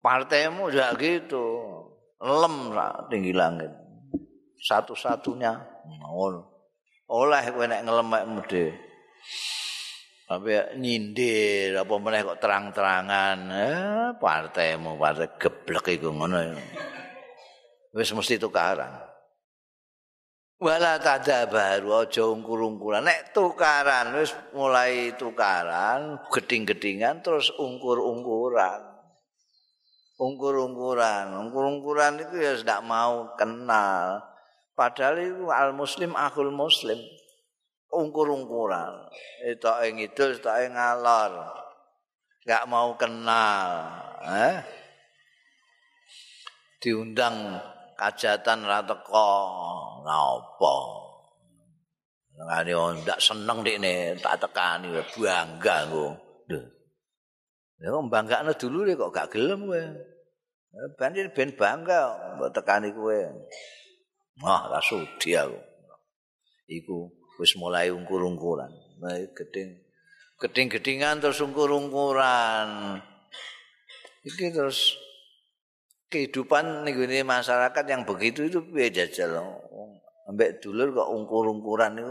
Partaimu 0.00 0.72
juga 0.72 0.96
gitu. 0.96 1.44
Lem 2.24 2.72
lah 2.72 3.06
tinggi 3.12 3.36
langit. 3.36 3.83
Satu-satunya 4.64 5.52
ngono. 6.00 6.42
Oleh 7.12 7.44
kowe 7.52 7.68
nek 7.68 7.84
ngelemek 7.84 8.24
mudhe. 8.24 8.66
Tapi 10.24 10.80
nyindir 10.80 11.76
apa 11.76 11.94
meneh 12.00 12.24
kok 12.24 12.40
terang-terangan. 12.40 13.38
Eh, 13.52 14.08
partaimu 14.16 14.96
partai 14.96 15.36
geblek 15.36 16.00
iku 16.00 16.08
ngono. 16.16 16.56
Wis 17.92 18.08
mesti 18.16 18.40
tukaran. 18.40 19.04
Wala 20.64 20.96
tada 20.96 21.44
baru 21.44 22.08
aja 22.08 22.24
ungkur-ungkuran. 22.24 23.04
Nek 23.04 23.36
tukaran 23.36 24.16
wis 24.16 24.32
mulai 24.56 25.12
tukaran, 25.12 26.24
geding-gedingan 26.32 27.20
terus 27.20 27.52
ungkur-ungkuran. 27.60 28.80
Ungkur-ungkuran, 30.16 31.36
ungkur-ungkuran 31.36 32.22
itu 32.22 32.40
ya 32.40 32.56
tidak 32.56 32.80
mau 32.86 33.34
kenal. 33.36 34.33
Padahal 34.74 35.22
itu 35.22 35.46
al 35.54 35.70
muslim 35.70 36.18
akhul 36.18 36.50
muslim. 36.50 36.98
ungkur-ungkuran. 37.94 39.06
Itu 39.46 39.70
yang 39.70 40.02
itu, 40.02 40.22
itu 40.34 40.50
yang 40.50 40.74
ngalor. 40.74 41.32
Gak 42.42 42.66
mau 42.66 42.92
kenal. 42.98 43.70
Eh? 44.26 44.58
Diundang 46.82 47.62
kajatan 47.96 48.66
rateko. 48.66 49.30
Ngapa? 50.04 50.76
Ngani 52.34 52.72
on 52.74 52.98
ndak 53.06 53.22
seneng 53.22 53.62
nek 53.62 54.18
tak 54.18 54.42
tekani 54.42 54.90
bangga 54.90 55.86
aku. 55.86 56.06
Duh. 56.50 56.66
Ya 57.78 57.94
banggane 57.94 58.52
dulu 58.58 58.90
kok 58.90 59.14
gak 59.14 59.30
gelem 59.30 59.70
kowe. 59.70 59.84
Ben 60.98 61.14
ben 61.30 61.50
bangga 61.54 62.34
mbok 62.36 62.50
tekani 62.50 62.90
kowe. 62.90 63.16
Wah, 64.42 64.66
ra 64.66 64.82
sudi 64.82 65.38
aku. 65.38 65.58
Iku 66.66 67.12
wis 67.38 67.54
mulai 67.54 67.92
ungkur-ungkuran. 67.92 68.72
Geding 69.36 69.78
geding-gedingan 70.40 71.22
terus 71.22 71.38
ungkur-ungkuran. 71.44 72.98
Iki 74.24 74.50
terus 74.50 74.96
kehidupan 76.08 76.86
nih 76.88 77.22
masyarakat 77.22 77.84
yang 77.86 78.02
begitu 78.02 78.48
itu 78.48 78.58
piye 78.64 78.90
jajal. 78.90 79.38
Ambek 80.24 80.64
dulur 80.64 80.90
kok 80.90 81.12
ungkur-ungkuran 81.12 82.00
itu 82.00 82.10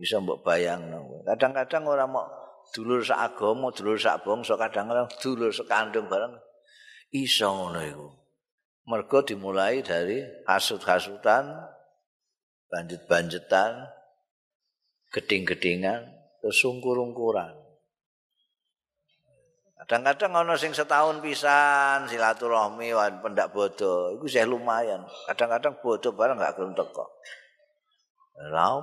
bisa 0.00 0.18
mbok 0.18 0.42
bayang. 0.42 0.82
Kadang-kadang 1.24 1.86
orang 1.86 2.10
mau 2.10 2.26
dulur 2.74 3.00
sak 3.00 3.32
agama, 3.32 3.70
dulur 3.70 3.96
sak 3.96 4.26
bangsa, 4.26 4.58
kadang-kadang 4.58 5.06
dulur 5.22 5.54
sekandung 5.54 6.10
bareng 6.10 6.34
iso 7.14 7.46
ngono 7.46 7.80
iku. 7.84 8.08
Mergo 8.90 9.22
dimulai 9.22 9.86
dari 9.86 10.18
hasut-hasutan, 10.50 11.46
banjet-banjetan, 12.66 13.86
geding-gedingan 15.14 16.10
terus 16.42 16.58
ungkur-ungkuran. 16.66 17.54
Kadang-kadang 19.78 20.42
ana 20.42 20.58
sing 20.58 20.74
setahun 20.74 21.22
pisan 21.22 22.10
silaturahmi 22.10 22.90
wan 22.90 23.22
pendak 23.22 23.54
bodo, 23.54 24.18
iku 24.18 24.26
sih 24.26 24.42
lumayan. 24.42 25.06
Kadang-kadang 25.30 25.78
bodo 25.78 26.10
bareng 26.10 26.42
gak 26.42 26.58
gelem 26.58 26.74
teko. 26.74 27.06
Lha? 28.50 28.74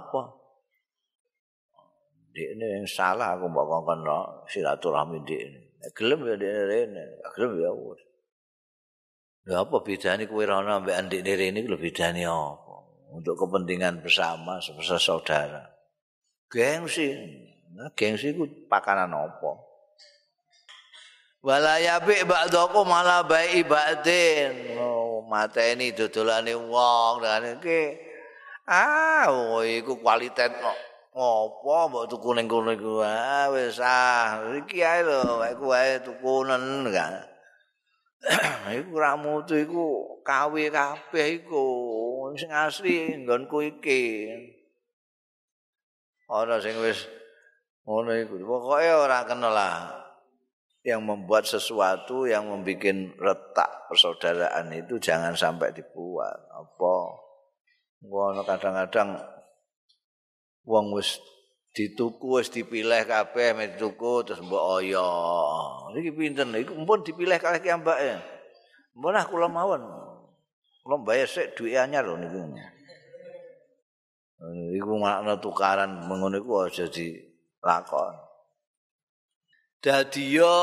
Dik 2.32 2.48
ini 2.54 2.66
yang 2.80 2.88
salah 2.88 3.36
aku 3.36 3.52
ngomong 3.52 4.08
no, 4.08 4.48
silaturahmi 4.48 5.20
dik 5.28 5.42
ini. 5.42 5.60
Gelem 5.92 6.24
ya 6.32 6.36
dik 6.40 6.52
ini, 6.88 7.04
gelem 7.36 7.52
ya 7.60 7.72
wis. 7.76 8.02
Ya 9.48 9.64
apa 9.64 9.80
bedanya 9.80 10.28
kue 10.28 10.44
rana 10.44 10.84
mbak 10.84 11.08
andik 11.08 11.24
ini 11.24 11.64
lebih 11.64 11.96
bedanya 11.96 12.36
apa? 12.36 12.84
Untuk 13.16 13.40
kepentingan 13.40 14.04
bersama, 14.04 14.60
sebesar 14.60 15.00
saudara. 15.00 15.78
gengsi. 16.52 17.16
Nah, 17.72 17.88
gengsi 17.96 18.36
itu 18.36 18.44
pakanan 18.68 19.12
apa? 19.12 19.52
Wala 21.44 21.80
yabi 21.80 22.28
ba'daku 22.28 22.84
malah 22.84 23.24
baik 23.24 23.64
ibadin. 23.64 24.76
Oh, 24.76 25.24
mata 25.24 25.64
ini 25.64 25.96
dodolane 25.96 26.52
wong 26.52 27.24
dan 27.24 27.56
iki 27.56 27.96
ah 28.68 29.32
oh, 29.32 29.64
iku 29.64 29.96
kualitas 30.04 30.52
no. 30.60 30.76
Apa 31.18 31.88
mbok 31.88 32.06
tuku 32.12 32.36
ning 32.36 32.52
kono 32.52 32.76
iku 32.76 33.00
ah 33.00 33.48
wis 33.56 33.80
ah 33.80 34.44
iki 34.60 34.84
ae 34.84 35.08
lho 35.08 35.40
aku 35.40 35.72
ae 35.72 36.04
tukunen 36.04 36.92
kan. 36.92 37.37
iku 38.82 38.94
ramutu 38.98 39.54
iku 39.56 39.86
kawe 40.26 40.64
kabeh 40.74 41.28
iku. 41.44 41.66
Sing 42.36 42.52
asli 42.52 43.24
nggonku 43.24 43.78
iki. 43.78 44.28
ora 46.28 46.60
sing 46.60 46.76
wis 46.84 47.08
ngono 47.88 48.12
iku. 48.18 48.36
Pokoke 48.44 48.90
ora 48.92 49.24
kenal 49.24 49.54
lah 49.54 49.96
yang 50.84 51.04
membuat 51.04 51.44
sesuatu 51.44 52.28
yang 52.28 52.48
membuat 52.48 53.16
retak 53.20 53.92
persaudaraan 53.92 54.72
itu 54.72 55.00
jangan 55.00 55.36
sampai 55.36 55.72
dibuat. 55.76 56.36
Apa? 56.52 56.96
Kadang-kadang 58.44 59.20
wong 60.68 60.96
wis 60.96 61.20
dituku 61.78 62.42
wis 62.42 62.50
dipilih 62.50 63.06
kabeh 63.06 63.54
mek 63.54 63.78
dituku 63.78 64.26
terus 64.26 64.42
mbok 64.42 64.82
oyo. 64.82 65.06
Iki 65.94 66.10
pinten? 66.18 66.50
Iku 66.58 66.74
mumpun 66.74 67.06
dipilih 67.06 67.38
kalih 67.38 67.62
ki 67.62 67.70
ambake. 67.70 68.18
Aku 68.98 69.38
kula 69.38 69.46
mawon. 69.46 69.86
Kula 70.82 70.98
bayar 71.06 71.30
sik 71.30 71.54
duwe 71.54 71.78
anyar 71.78 72.10
niku. 72.18 72.58
Iku 74.74 74.94
makna 74.98 75.38
tukaran 75.38 76.10
mengono 76.10 76.42
iku 76.42 76.66
aja 76.66 76.90
dilakon. 76.90 78.26
Dadi 79.78 80.34
yo 80.34 80.58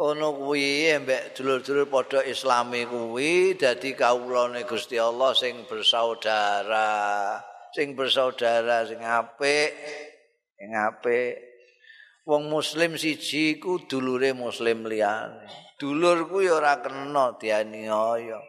ono 0.00 0.32
kuwi 0.32 0.96
mbek 0.96 1.36
dulur-dulur 1.36 1.92
padha 1.92 2.24
islami 2.24 2.88
kuwi 2.88 3.52
dadi 3.60 3.92
kawulane 3.92 4.64
Gusti 4.64 4.96
Allah 4.96 5.36
sing 5.36 5.68
bersaudara, 5.68 7.36
sing 7.76 7.92
bersaudara 7.92 8.88
sing 8.88 9.04
apik, 9.04 9.76
sing 10.56 10.72
apik. 10.72 11.36
Wong 12.24 12.48
muslim 12.48 12.96
siji 12.96 13.60
ku 13.60 13.84
dulure 13.84 14.32
muslim 14.32 14.88
liyane. 14.88 15.44
Dulur 15.76 16.24
kuwi 16.24 16.48
ora 16.48 16.80
kena 16.80 17.36
dianiaya. 17.36 18.40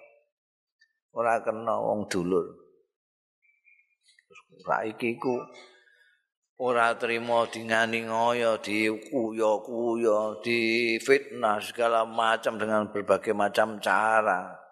Ora 1.11 1.43
kena 1.43 1.75
wong 1.75 2.07
dulur. 2.07 2.67
saiki 4.67 5.15
ku 5.21 5.37
ora 6.57 6.97
trimo 6.97 7.45
dingani 7.47 8.09
ngoyo 8.09 8.57
di 8.57 8.89
kuyo-kuyo 8.89 10.41
di 10.41 10.59
fitnah 10.97 11.61
segala 11.61 12.03
macam 12.03 12.57
dengan 12.57 12.89
berbagai 12.89 13.37
macam 13.37 13.77
cara 13.77 14.66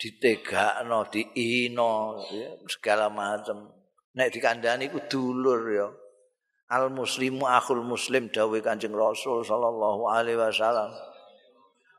ditegakno 0.00 1.04
diino 1.12 2.16
segala 2.64 3.12
macam 3.12 3.68
nek 4.16 4.32
dikandani 4.32 4.88
ku 4.88 5.04
dulur 5.04 5.60
ya. 5.68 5.88
Al 6.70 6.88
muslimu 6.88 7.44
akhul 7.44 7.84
muslim 7.84 8.32
dawe 8.32 8.58
kanjeng 8.64 8.96
rasul 8.96 9.44
sallallahu 9.44 10.08
alaihi 10.08 10.40
wasallam. 10.40 10.88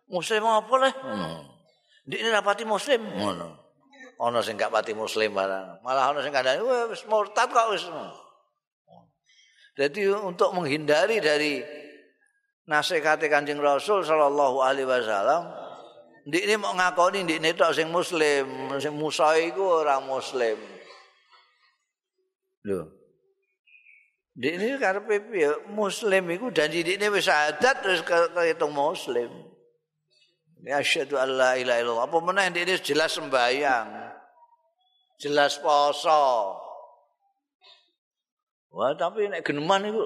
Muslim 0.09 0.43
apa 0.47 0.73
le 0.81 0.89
hmm. 0.89 1.39
ini 2.09 2.29
rapati 2.33 2.65
muslim. 2.65 3.03
Ngono. 3.05 3.61
Ana 4.21 4.37
sing 4.45 4.53
gak 4.53 4.69
pati 4.69 4.93
muslim 4.93 5.33
barang. 5.33 5.81
Malah 5.81 6.13
ana 6.13 6.21
sing 6.21 6.29
kandhani 6.29 6.61
wis 6.89 7.03
murtad 7.09 7.49
kok 7.49 7.73
wis. 7.73 7.89
Jadi 9.73 10.13
untuk 10.13 10.53
menghindari 10.53 11.17
dari 11.17 11.63
nasihat 12.69 13.17
Kanjeng 13.17 13.57
Rasul 13.57 14.05
sallallahu 14.05 14.61
alaihi 14.61 14.85
wasallam, 14.85 15.60
ndik 16.27 16.43
ini 16.45 16.55
mau 16.57 16.73
ngakoni 16.75 17.23
ndik 17.23 17.39
ini 17.41 17.49
tok 17.53 17.73
sing 17.73 17.87
muslim, 17.89 18.45
sing 18.77 18.93
Musa 18.93 19.37
iku 19.37 19.81
ora 19.85 19.97
muslim. 20.03 20.57
Lho. 22.67 22.87
Ndik 24.37 24.79
karepe 24.79 25.15
piye? 25.29 25.49
Muslim 25.71 26.29
iku 26.33 26.53
janji 26.53 26.83
ndik 26.83 27.11
wis 27.13 27.29
adat 27.29 27.81
terus 27.81 28.01
kehitung 28.05 28.73
muslim. 28.73 29.29
Ya 30.61 30.77
asyhadu 30.77 31.17
alla 31.17 31.57
ilaha 31.57 31.79
illallah. 31.81 32.05
Apa 32.05 32.17
meneh 32.21 32.45
ndik 32.53 32.85
jelas 32.85 33.17
sembahyang. 33.17 34.11
jelas 35.21 35.61
poso. 35.61 36.57
Wah, 38.73 38.95
tapi 38.97 39.29
nek 39.29 39.45
geneman 39.45 39.85
iku 39.85 40.01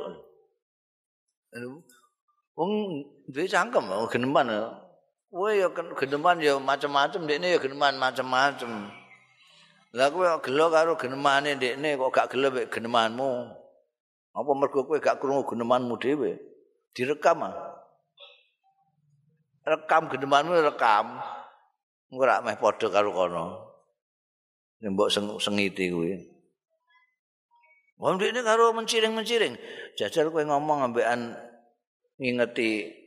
wong 2.60 2.72
duwe 3.32 3.48
cangkem 3.48 3.88
geneman. 4.12 4.52
Kowe 5.36 5.52
ya 5.52 5.68
geneman 5.68 6.40
ya 6.40 6.56
macam-macam 6.56 7.28
dekne 7.28 7.52
ya 7.52 7.60
geneman 7.60 8.00
macam-macam. 8.00 8.88
Lah 9.92 10.08
kowe 10.08 10.24
gelo 10.40 10.72
karo 10.72 10.96
genemane 10.96 11.60
dekne 11.60 12.00
kok 12.00 12.16
gak 12.16 12.32
gelo 12.32 12.56
mek 12.56 12.72
genemanmu. 12.72 13.52
Apa 14.32 14.52
mergo 14.56 14.88
kowe 14.88 14.96
gak 14.96 15.20
krungu 15.20 15.44
genemanmu 15.44 16.00
dhewe? 16.00 16.40
Direkam 16.96 17.52
ah. 17.52 17.52
Rekam 19.68 20.08
genemanmu 20.08 20.56
rekam. 20.72 21.20
Ora 22.16 22.40
meh 22.40 22.56
padha 22.56 22.88
karo 22.88 23.12
kono. 23.12 23.46
mbok 24.88 25.12
sengiti 25.44 25.92
kuwi. 25.92 26.16
Wong 28.00 28.24
ini 28.24 28.40
karo 28.40 28.72
menciring-menciring. 28.72 29.60
Jajal 30.00 30.32
kowe 30.32 30.48
ngomong 30.48 30.88
ambekan 30.88 31.36
ngingeti 32.24 33.04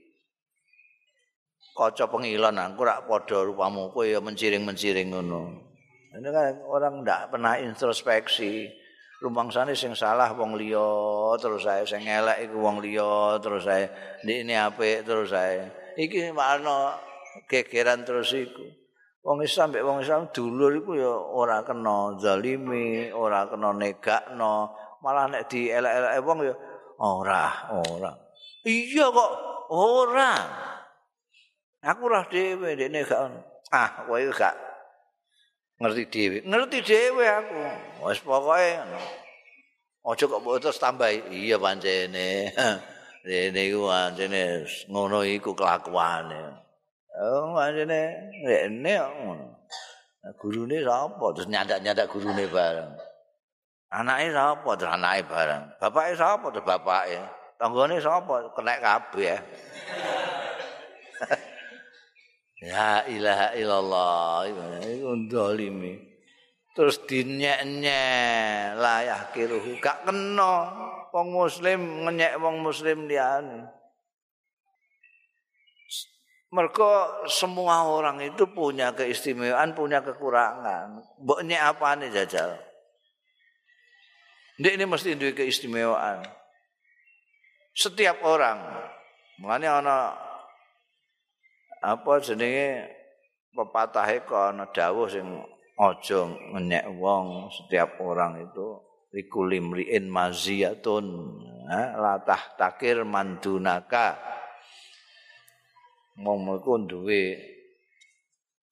kaca 1.79 2.11
pengilon 2.11 2.59
aku 2.59 2.83
rak 2.83 3.07
padha 3.07 3.47
rupamu 3.47 3.95
kowe 3.95 4.03
ya 4.03 4.19
menciring-menciring 4.19 5.15
ngono. 5.15 5.63
Ini 6.11 6.29
kan 6.35 6.59
orang 6.67 7.07
ndak 7.07 7.31
pernah 7.31 7.55
introspeksi. 7.63 8.67
Rumangsane 9.19 9.75
sing 9.75 9.99
salah 9.99 10.31
wong 10.31 10.55
liya, 10.55 11.35
terus 11.43 11.67
saya 11.67 11.83
sing 11.83 12.07
elek 12.07 12.39
iku 12.47 12.63
wong 12.63 12.79
liya, 12.79 13.39
terus 13.43 13.67
saya 13.67 13.91
ini 14.23 14.55
apik, 14.55 15.03
terus 15.03 15.35
saya 15.35 15.67
iki 15.99 16.31
makna 16.31 16.95
gegeran 17.51 18.07
terus 18.07 18.31
iku. 18.31 18.63
Wong 19.27 19.43
Islam 19.43 19.75
mek 19.75 19.83
wong 19.83 19.99
Islam 20.07 20.31
dulur 20.31 20.71
iku 20.71 20.95
ya 20.95 21.11
ora 21.11 21.67
kena 21.67 22.15
zalimi, 22.15 23.11
ora 23.11 23.51
kena 23.51 23.75
negakno, 23.75 24.71
malah 25.03 25.27
nek 25.27 25.51
dielek-elek 25.51 26.23
wong 26.23 26.39
ya 26.47 26.55
ora, 27.03 27.45
ora. 27.75 28.15
Iya 28.63 29.11
kok 29.11 29.33
ora. 29.75 30.33
Aku 31.83 32.11
ora 32.11 32.27
dhewe 32.27 32.75
ndekne 32.75 33.07
gak. 33.07 33.31
Ah, 33.71 34.07
kowe 34.07 34.19
gak 34.35 34.69
ngerti 35.79 36.05
dhewe. 36.11 36.39
Ngerti 36.43 36.79
dhewe 36.83 37.25
aku. 37.25 37.59
Wis 38.07 38.21
pokoke 38.23 38.71
ngono. 38.83 39.01
Aja 40.09 40.25
kok 40.25 40.41
mbok 40.41 40.59
terus 40.59 40.81
tambah 40.81 41.11
iya 41.31 41.57
pancene. 41.59 42.51
Dene 43.27 43.61
iku 43.71 43.87
pancene 43.87 44.67
ngono 44.91 45.23
iku 45.23 45.55
kelakuane. 45.55 46.43
Oh, 47.19 47.55
pancene 47.55 48.33
rene 48.43 48.95
ngono. 48.99 49.47
Gurune 50.39 50.83
sapa? 50.83 51.25
Terus 51.33 51.49
nyandak-nyandak 51.49 52.11
gurune 52.11 52.45
bareng. 52.51 52.93
Anake 53.95 54.35
sapa? 54.35 54.71
Terus 54.77 54.93
anake 54.93 55.23
bareng. 55.31 55.63
Bapake 55.79 56.13
sapa? 56.19 56.47
Terus 56.51 56.67
bapake. 56.67 57.19
Tanggane 57.57 57.97
sapa? 58.03 58.51
Kenek 58.53 58.79
kabeh. 58.83 59.39
Ya 62.59 63.07
ilaha 63.07 63.55
illallah 63.55 64.51
iku 64.83 65.15
ndolimi. 65.15 65.95
Terus 66.75 67.03
dinyek-nyek 67.07 68.79
layah 68.79 69.31
kiruhu 69.35 69.83
gak 69.83 70.07
kena 70.07 70.55
wong 71.11 71.35
muslim 71.35 72.07
ngenyek 72.07 72.39
wong 72.39 72.63
muslim 72.63 73.11
liyane. 73.11 73.67
Mereka 76.49 77.27
semua 77.29 77.85
orang 77.85 78.25
itu 78.25 78.49
punya 78.49 78.95
keistimewaan, 78.95 79.77
punya 79.77 80.01
kekurangan. 80.01 81.03
Mbok 81.21 81.45
nyek 81.45 81.61
apane 81.61 82.09
jajal? 82.09 82.57
Ndek 84.59 84.75
ini 84.75 84.85
mesti 84.89 85.15
duwe 85.15 85.37
keistimewaan. 85.37 86.25
Setiap 87.77 88.25
orang. 88.27 88.59
Mulane 89.39 89.67
ana 89.71 90.28
apa 91.83 92.13
jenenge? 92.23 92.89
Pepatah 93.55 94.07
iku 94.15 94.35
ana 94.39 94.71
dawuh 94.71 95.11
sing 95.11 95.27
aja 95.79 96.21
ngenyek 96.27 96.87
wong 96.95 97.51
setiap 97.51 97.99
orang 97.99 98.45
itu 98.47 98.79
likulimriin 99.15 100.07
maziyatun 100.07 101.07
latah 101.99 102.43
takir 102.55 103.03
mandunaka. 103.03 104.19
Mong 106.19 106.59
iku 106.59 106.73
duwe 106.87 107.39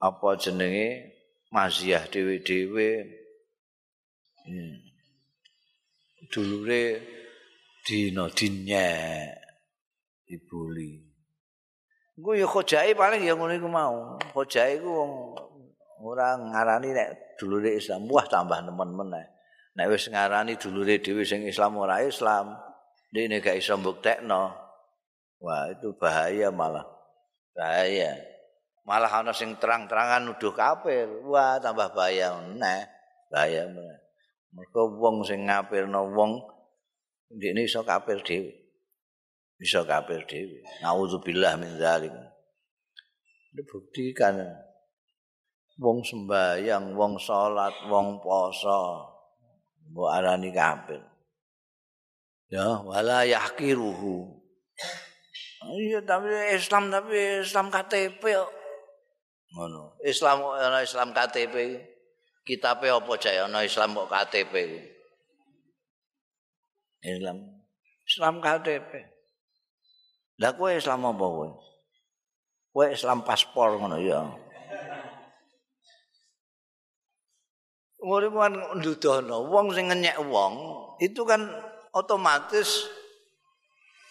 apa 0.03 0.35
jenenge? 0.39 1.15
Maziyah 1.47 2.11
dhewe-dhewe. 2.11 2.89
Hmm. 4.47 4.87
dulure 6.27 6.99
dina 7.87 8.27
dinyek 8.27 9.31
dibuli 10.27 11.06
Iku 12.17 12.33
ya 12.33 12.49
khojai 12.49 12.97
paling 12.97 13.21
ya 13.21 13.37
ngono 13.37 13.53
iku 13.53 13.69
mau. 13.69 14.17
Khojai 14.33 14.81
iku 14.81 14.89
wong 14.89 15.11
ora 16.01 16.33
ngarani 16.33 16.89
nek 16.89 17.37
dulure 17.37 17.77
Islam 17.77 18.09
wah 18.09 18.25
tambah 18.25 18.57
nemen-nemen 18.65 19.13
nek. 19.13 19.27
Nek 19.77 19.85
wis 19.93 20.09
ngarani 20.09 20.57
dulure 20.57 20.97
dhewe 20.97 21.21
sing 21.21 21.45
Islam 21.45 21.77
ora 21.77 22.01
Islam, 22.01 22.57
dene 23.13 23.37
gak 23.37 23.61
iso 23.61 23.77
mbuktekno. 23.77 24.49
Wah, 25.37 25.69
itu 25.69 25.93
bahaya 25.93 26.49
malah. 26.49 26.81
Bahaya. 27.53 28.17
Malah 28.81 29.21
ana 29.21 29.37
sing 29.37 29.53
terang-terangan 29.61 30.25
nuduh 30.25 30.57
kafir. 30.57 31.05
Wah, 31.29 31.61
tambah 31.61 31.93
bahaya 31.93 32.33
nek. 32.57 32.89
Bahaya. 33.29 33.69
Mergo 34.49 34.97
wong 34.97 35.21
sing 35.21 35.45
ngapirno 35.45 36.09
wong 36.09 36.41
ndekne 37.29 37.69
iso 37.69 37.85
kafir 37.85 38.25
dhewe. 38.25 38.66
Bisa 39.57 39.81
kafir 39.83 40.21
dhewe. 40.29 40.61
Nauzubillah 40.85 41.57
min 41.57 41.75
dzalik. 41.81 42.13
Dibuktikan 43.57 44.37
wong 45.81 46.05
sembahyang, 46.05 46.93
wong 46.93 47.17
salat, 47.17 47.73
wong 47.89 48.21
poso 48.21 49.13
mbok 49.89 50.09
arani 50.13 50.53
kafir. 50.53 51.01
Ya, 52.47 52.79
wala 52.85 53.27
yahkiruhu. 53.27 54.39
Iya, 55.67 55.99
tapi 56.05 56.31
Islam 56.55 56.93
tapi 56.93 57.43
Islam 57.43 57.67
KTP. 57.67 58.23
Ngono. 59.51 59.99
Islam 60.05 60.45
ana 60.55 60.79
Islam 60.85 61.11
KTP. 61.11 61.81
Kitabe 62.47 62.87
apa 62.87 63.11
jae 63.19 63.43
ana 63.43 63.67
Islam 63.67 63.91
kok 63.97 64.07
KTP. 64.07 64.53
Islam 67.03 67.37
Islam 68.07 68.39
KTP. 68.39 69.16
Lah 70.37 70.53
kowe 70.53 70.69
Islam 70.69 71.01
apa 71.09 71.25
kowe? 71.25 71.49
Kowe 72.69 72.85
Islam 72.93 73.25
paspor 73.25 73.81
ngono 73.81 73.97
ya. 73.97 74.21
Umure 77.97 78.29
kan 78.29 78.53
ndudono 78.77 79.49
wong 79.49 79.73
sing 79.73 79.89
ngenyek 79.89 80.21
wong 80.21 80.53
itu 81.01 81.25
kan 81.25 81.41
otomatis 81.97 82.85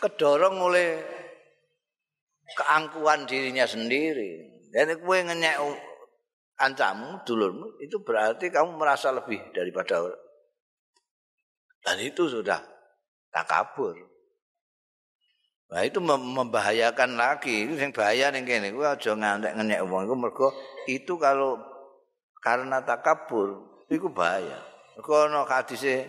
kedorong 0.02 0.58
oleh 0.58 0.98
keangkuhan 2.58 3.30
dirinya 3.30 3.62
sendiri. 3.62 4.66
Dan 4.74 4.98
kowe 4.98 5.14
ngenyek 5.14 5.56
ancamu, 6.58 7.22
dulurmu, 7.22 7.78
itu 7.78 8.02
berarti 8.02 8.50
kamu 8.50 8.76
merasa 8.76 9.12
lebih 9.12 9.40
daripada 9.54 10.02
orang. 10.02 10.24
Dan 11.86 12.02
itu 12.02 12.26
sudah 12.26 12.58
takabur. 13.30 13.94
Nah 15.66 15.82
itu 15.82 15.98
membahayakan 15.98 17.18
lagi. 17.18 17.66
Itu 17.66 17.74
yang 17.74 17.90
bahaya 17.90 18.30
nih 18.30 18.46
kene. 18.46 18.68
Gue 18.70 18.86
aja 18.86 19.12
ngantek 19.18 19.58
ngenyek 19.58 19.80
uang. 19.82 20.06
Itu 20.06 20.14
mergo 20.14 20.48
itu 20.86 21.12
kalau 21.18 21.58
karena 22.38 22.78
takabur 22.86 23.82
itu 23.90 24.06
bahaya. 24.14 24.62
Mergo 24.94 25.26
no 25.26 25.42
hadise 25.42 26.06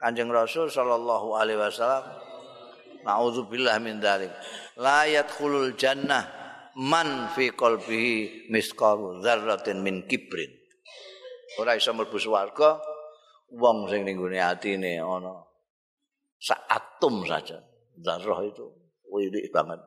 Kanjeng 0.00 0.30
Rasul 0.32 0.72
sallallahu 0.72 1.36
alaihi 1.36 1.60
wasallam 1.60 2.06
Nauzubillah 3.00 3.80
min 3.80 3.98
dzalik. 3.98 4.32
La 4.76 5.08
yadkhulul 5.08 5.74
jannah 5.76 6.24
man 6.76 7.32
fi 7.32 7.48
qalbihi 7.52 8.48
misqalu 8.52 9.24
dzarratin 9.24 9.80
min 9.80 10.04
kibrin. 10.04 10.52
Ora 11.58 11.74
iso 11.74 11.90
mlebu 11.96 12.20
swarga 12.20 12.78
wong 13.50 13.90
sing 13.90 14.06
ning 14.06 14.20
gone 14.20 14.38
atine 14.38 15.00
ana 15.00 15.42
sak 16.38 16.60
atom 16.68 17.24
saja. 17.26 17.58
Zarah 18.00 18.40
itu 18.46 18.79
widik 19.10 19.50
banget. 19.50 19.82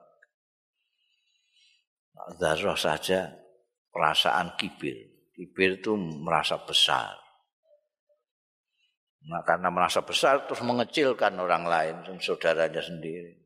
Zarah 2.37 2.77
saja 2.77 3.31
perasaan 3.89 4.55
kibir. 4.59 4.95
Kibir 5.33 5.81
itu 5.81 5.97
merasa 5.97 6.61
besar. 6.61 7.17
Nah, 9.23 9.39
karena 9.47 9.71
merasa 9.71 10.03
besar 10.03 10.43
terus 10.45 10.59
mengecilkan 10.61 11.39
orang 11.39 11.63
lain, 11.63 11.95
saudaranya 12.19 12.83
sendiri. 12.83 13.39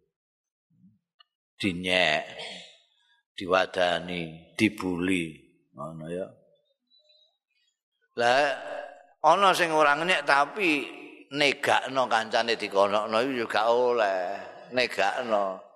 Dinyek, 1.57 2.25
diwadani, 3.37 4.53
dibuli, 4.57 5.37
ngono 5.77 6.05
ya. 6.09 6.27
Lah 8.17 8.41
ana 9.21 9.53
sing 9.53 9.69
ora 9.69 9.93
nyek 9.93 10.25
tapi 10.25 10.89
negakno 11.37 12.09
kancane 12.09 12.57
dikonokno 12.57 13.21
iku 13.21 13.33
juga 13.45 13.69
oleh 13.69 14.17
negakno. 14.73 15.66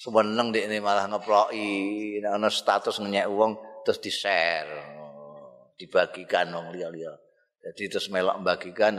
Seneng 0.00 0.48
ini 0.56 0.80
malah 0.80 1.04
ngeploki 1.12 2.16
ana 2.24 2.48
status 2.48 3.04
ngenyek 3.04 3.28
wong 3.28 3.60
terus 3.84 4.00
di-share 4.00 4.72
dibagikan 5.76 6.48
wong 6.56 6.72
liya-liya 6.72 7.12
jadi 7.60 7.92
terus 7.92 8.08
melok 8.08 8.40
membagikan 8.40 8.96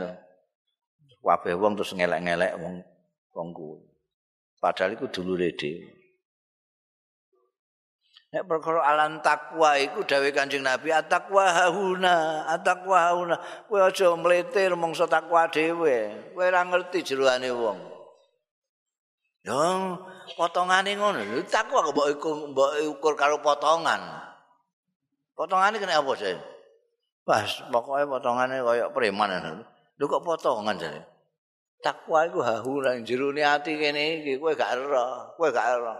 kabeh 1.18 1.54
wong 1.58 1.74
terus 1.74 1.98
ngelek-ngelek 1.98 2.54
wong 2.54 2.86
wong 3.34 3.48
kuwi 3.50 3.82
padahal 4.62 4.94
iku 4.94 5.10
dulure 5.10 5.50
dhewe 5.58 5.90
Nek 8.32 8.48
perkara 8.48 8.80
alan 8.80 9.20
takwa 9.20 9.76
iku 9.76 10.08
dawuh 10.08 10.32
Kanjeng 10.32 10.64
Nabi 10.64 10.88
atakwa 10.88 11.52
hauna, 11.52 12.48
atakwa 12.48 13.12
hauna. 13.12 13.36
Kowe 13.68 13.76
aja 13.84 14.08
mletir 14.16 14.72
mongso 14.72 15.04
takwa 15.04 15.52
dhewe. 15.52 16.32
Kowe 16.32 16.40
ora 16.40 16.64
ngerti 16.64 17.04
jeroane 17.04 17.52
wong. 17.52 17.91
Yo 19.42 19.58
potongane 20.38 20.94
ngono. 20.94 21.18
Takwa 21.50 21.82
kok 21.82 21.94
mbok 21.94 22.08
ukur, 22.14 22.34
mbok 22.54 22.70
ukur 22.94 23.14
karo 23.18 23.42
potongan. 23.42 23.98
Potongane 25.34 25.82
kena 25.82 25.98
apa 25.98 26.12
sih? 26.14 26.38
Pas 27.26 27.50
pokoknya 27.70 28.06
potongane 28.06 28.62
kaya 28.62 28.86
preman. 28.94 29.30
Lho 29.98 30.04
kok 30.06 30.22
potongan 30.22 30.78
jane? 30.78 31.02
Takwa 31.82 32.30
iku 32.30 32.38
hauna 32.46 33.02
jerone 33.02 33.42
ati 33.42 33.74
kene 33.74 34.22
iki 34.22 34.38
kowe 34.38 34.54
gak 34.54 34.78
ero, 34.78 35.34
kowe 35.34 35.50
gak 35.50 35.66
ero. 35.66 35.98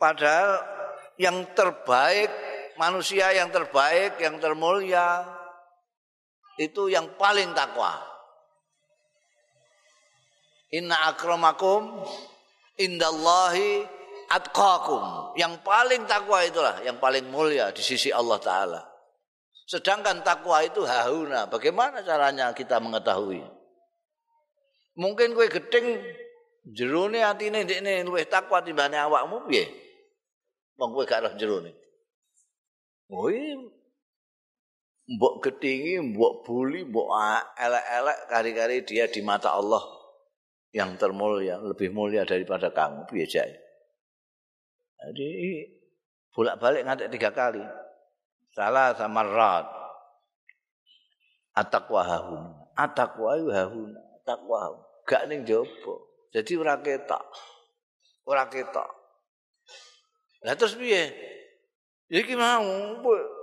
Padahal 0.00 0.64
yang 1.20 1.44
terbaik, 1.52 2.32
manusia 2.80 3.28
yang 3.36 3.52
terbaik, 3.52 4.16
yang 4.16 4.40
termulia, 4.40 5.28
itu 6.56 6.88
yang 6.88 7.12
paling 7.20 7.52
takwa. 7.52 8.11
Inna 10.72 10.96
akramakum 11.12 12.00
indallahi 12.80 13.84
atqakum. 14.32 15.36
Yang 15.36 15.60
paling 15.60 16.08
takwa 16.08 16.40
itulah 16.42 16.80
yang 16.80 16.96
paling 16.96 17.28
mulia 17.28 17.68
di 17.76 17.84
sisi 17.84 18.08
Allah 18.08 18.40
Ta'ala. 18.40 18.80
Sedangkan 19.68 20.24
takwa 20.24 20.64
itu 20.64 20.80
hauna. 20.84 21.46
Bagaimana 21.52 22.00
caranya 22.00 22.56
kita 22.56 22.80
mengetahui? 22.80 23.44
Mungkin 24.96 25.36
kue 25.36 25.48
gedeng 25.48 26.00
jerone 26.68 27.20
atine 27.24 27.64
ndekne 27.64 28.04
luwih 28.04 28.28
takwa 28.28 28.60
timbane 28.64 28.96
awakmu 28.96 29.48
piye? 29.48 29.82
wong 30.82 30.90
kowe 30.98 31.06
gak 31.06 31.22
roh 31.22 31.34
jero 31.38 31.62
ne. 31.62 31.70
Oh 33.12 33.30
mbok 35.12 35.44
getingi, 35.44 36.00
mbok 36.00 36.42
buli, 36.42 36.82
mbok 36.88 37.08
elek-elek 37.54 38.18
kari-kari 38.26 38.76
dia 38.82 39.06
di 39.06 39.20
mata 39.20 39.52
Allah 39.52 40.01
yang 40.72 40.96
termulia, 40.96 41.60
lebih 41.60 41.92
mulia 41.92 42.24
daripada 42.24 42.72
kamu 42.72 43.04
jae. 43.28 43.52
Jadi 45.02 45.28
bolak-balik 46.32 46.88
ngantek 46.88 47.12
tiga 47.12 47.30
kali. 47.30 47.60
Salah 48.56 48.96
sama 48.96 49.20
rat. 49.24 49.66
Atakwa 51.52 52.00
hahun. 52.00 52.42
Atakwa 52.72 53.36
hahun. 53.52 53.90
Atakwa 54.20 54.72
Gak 55.04 55.28
ning 55.28 55.44
jopo. 55.44 56.24
Jadi 56.32 56.56
ora 56.56 56.80
ketok. 56.80 57.24
Ora 58.24 58.48
ketok. 58.48 58.88
Lah 60.46 60.54
terus 60.56 60.78
piye? 60.78 61.12
Iki 62.08 62.34
mau 62.36 62.64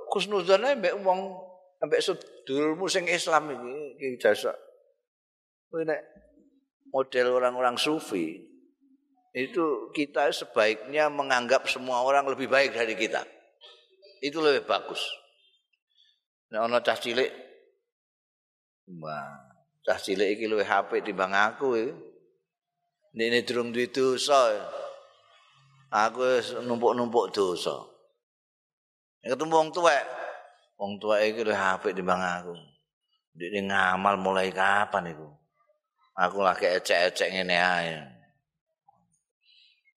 kusnuzan 0.10 0.66
ae 0.66 0.78
mbek 0.78 0.98
wong 1.06 1.20
mbek 1.86 2.02
sedulurmu 2.02 2.86
sing 2.90 3.06
Islam 3.06 3.54
iki 3.54 3.74
iki 3.98 4.18
jasa. 4.18 4.54
Kowe 5.70 5.86
nek 5.86 6.02
model 6.90 7.38
orang-orang 7.38 7.78
sufi 7.78 8.50
itu 9.34 9.94
kita 9.94 10.34
sebaiknya 10.34 11.08
menganggap 11.08 11.70
semua 11.70 12.02
orang 12.02 12.26
lebih 12.26 12.50
baik 12.50 12.74
dari 12.74 12.98
kita. 12.98 13.22
Itu 14.20 14.42
lebih 14.42 14.66
bagus. 14.66 15.00
Nek 16.50 16.66
ana 16.66 16.82
cah 16.82 16.98
cilik 16.98 17.30
Wah, 18.90 19.38
cah 19.86 20.02
cilik 20.02 20.34
iki 20.34 20.50
luwih 20.50 20.66
apik 20.66 21.06
timbang 21.06 21.30
aku 21.30 21.78
iki. 21.78 21.94
Nek 23.14 23.46
durung 23.46 23.70
duwe 23.70 23.86
dosa. 23.94 24.58
aku 25.90 26.22
numpuk-numpuk 26.66 27.30
dosa. 27.30 27.86
Nek 29.22 29.38
ketemu 29.38 29.54
wong 29.54 29.70
tuwek, 29.70 30.06
wong 30.82 30.98
tuwek 30.98 31.22
iki 31.34 31.42
luwih 31.46 31.62
apik 31.78 31.94
timbang 31.94 32.18
aku. 32.18 32.58
Dik 33.38 33.70
ngamal 33.70 34.18
mulai 34.18 34.50
kapan 34.50 35.14
iku? 35.14 35.39
Aku 36.20 36.44
lagi 36.44 36.68
ecek-ecek 36.68 37.32
ngene 37.32 37.56
ae. 37.56 37.96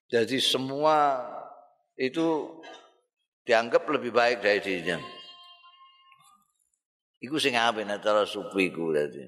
Jadi 0.07 0.39
semua 0.39 1.19
itu 1.99 2.47
dianggap 3.43 3.83
lebih 3.91 4.15
baik 4.15 4.39
dari 4.39 4.63
dirinya. 4.63 5.03
Iku 7.19 7.43
sing 7.43 7.59
apik 7.59 7.83
nek 7.87 8.03
cara 8.03 8.23
supiku 8.23 8.95
dadi. 8.95 9.23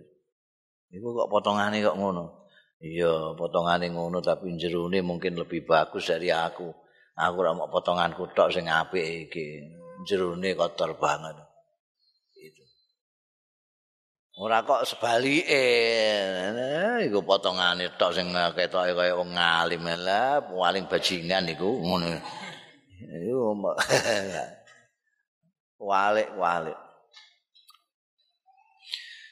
Iku 0.94 1.14
kok 1.18 1.30
potongane 1.30 1.82
kok 1.82 1.98
ngono. 1.98 2.46
Iya, 2.78 3.34
potongane 3.34 3.90
ngono 3.90 4.22
tapi 4.22 4.54
jerone 4.54 5.02
mungkin 5.02 5.34
lebih 5.34 5.66
bagus 5.66 6.10
dari 6.10 6.30
aku. 6.30 6.70
Aku 7.14 7.36
ora 7.42 7.54
mau 7.54 7.70
potonganku 7.70 8.30
tok 8.34 8.54
sing 8.54 8.70
apik 8.70 9.30
iki. 9.30 9.66
Jerone 10.06 10.54
kotor 10.54 10.94
banget. 10.98 11.38
Ora 14.34 14.66
kok 14.66 14.82
sebalike. 14.82 15.62
Nah, 16.50 16.98
iku 17.06 17.22
potongane 17.22 17.94
tok 17.94 18.18
sing 18.18 18.34
ketoke 18.34 18.90
kaya 18.90 19.14
wong 19.14 19.30
ngalim 19.30 19.86
lah, 20.02 20.42
paling 20.42 20.90
bajingan 20.90 21.54
iku 21.54 21.70
ngono. 21.70 22.18
Iku 22.98 23.62
walik-walik. 25.78 26.74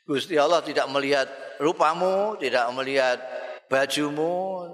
Gusti 0.07 0.39
Allah 0.39 0.63
tidak 0.63 0.87
melihat 0.87 1.27
rupamu, 1.59 2.39
tidak 2.39 2.71
melihat 2.71 3.19
bajumu 3.67 4.71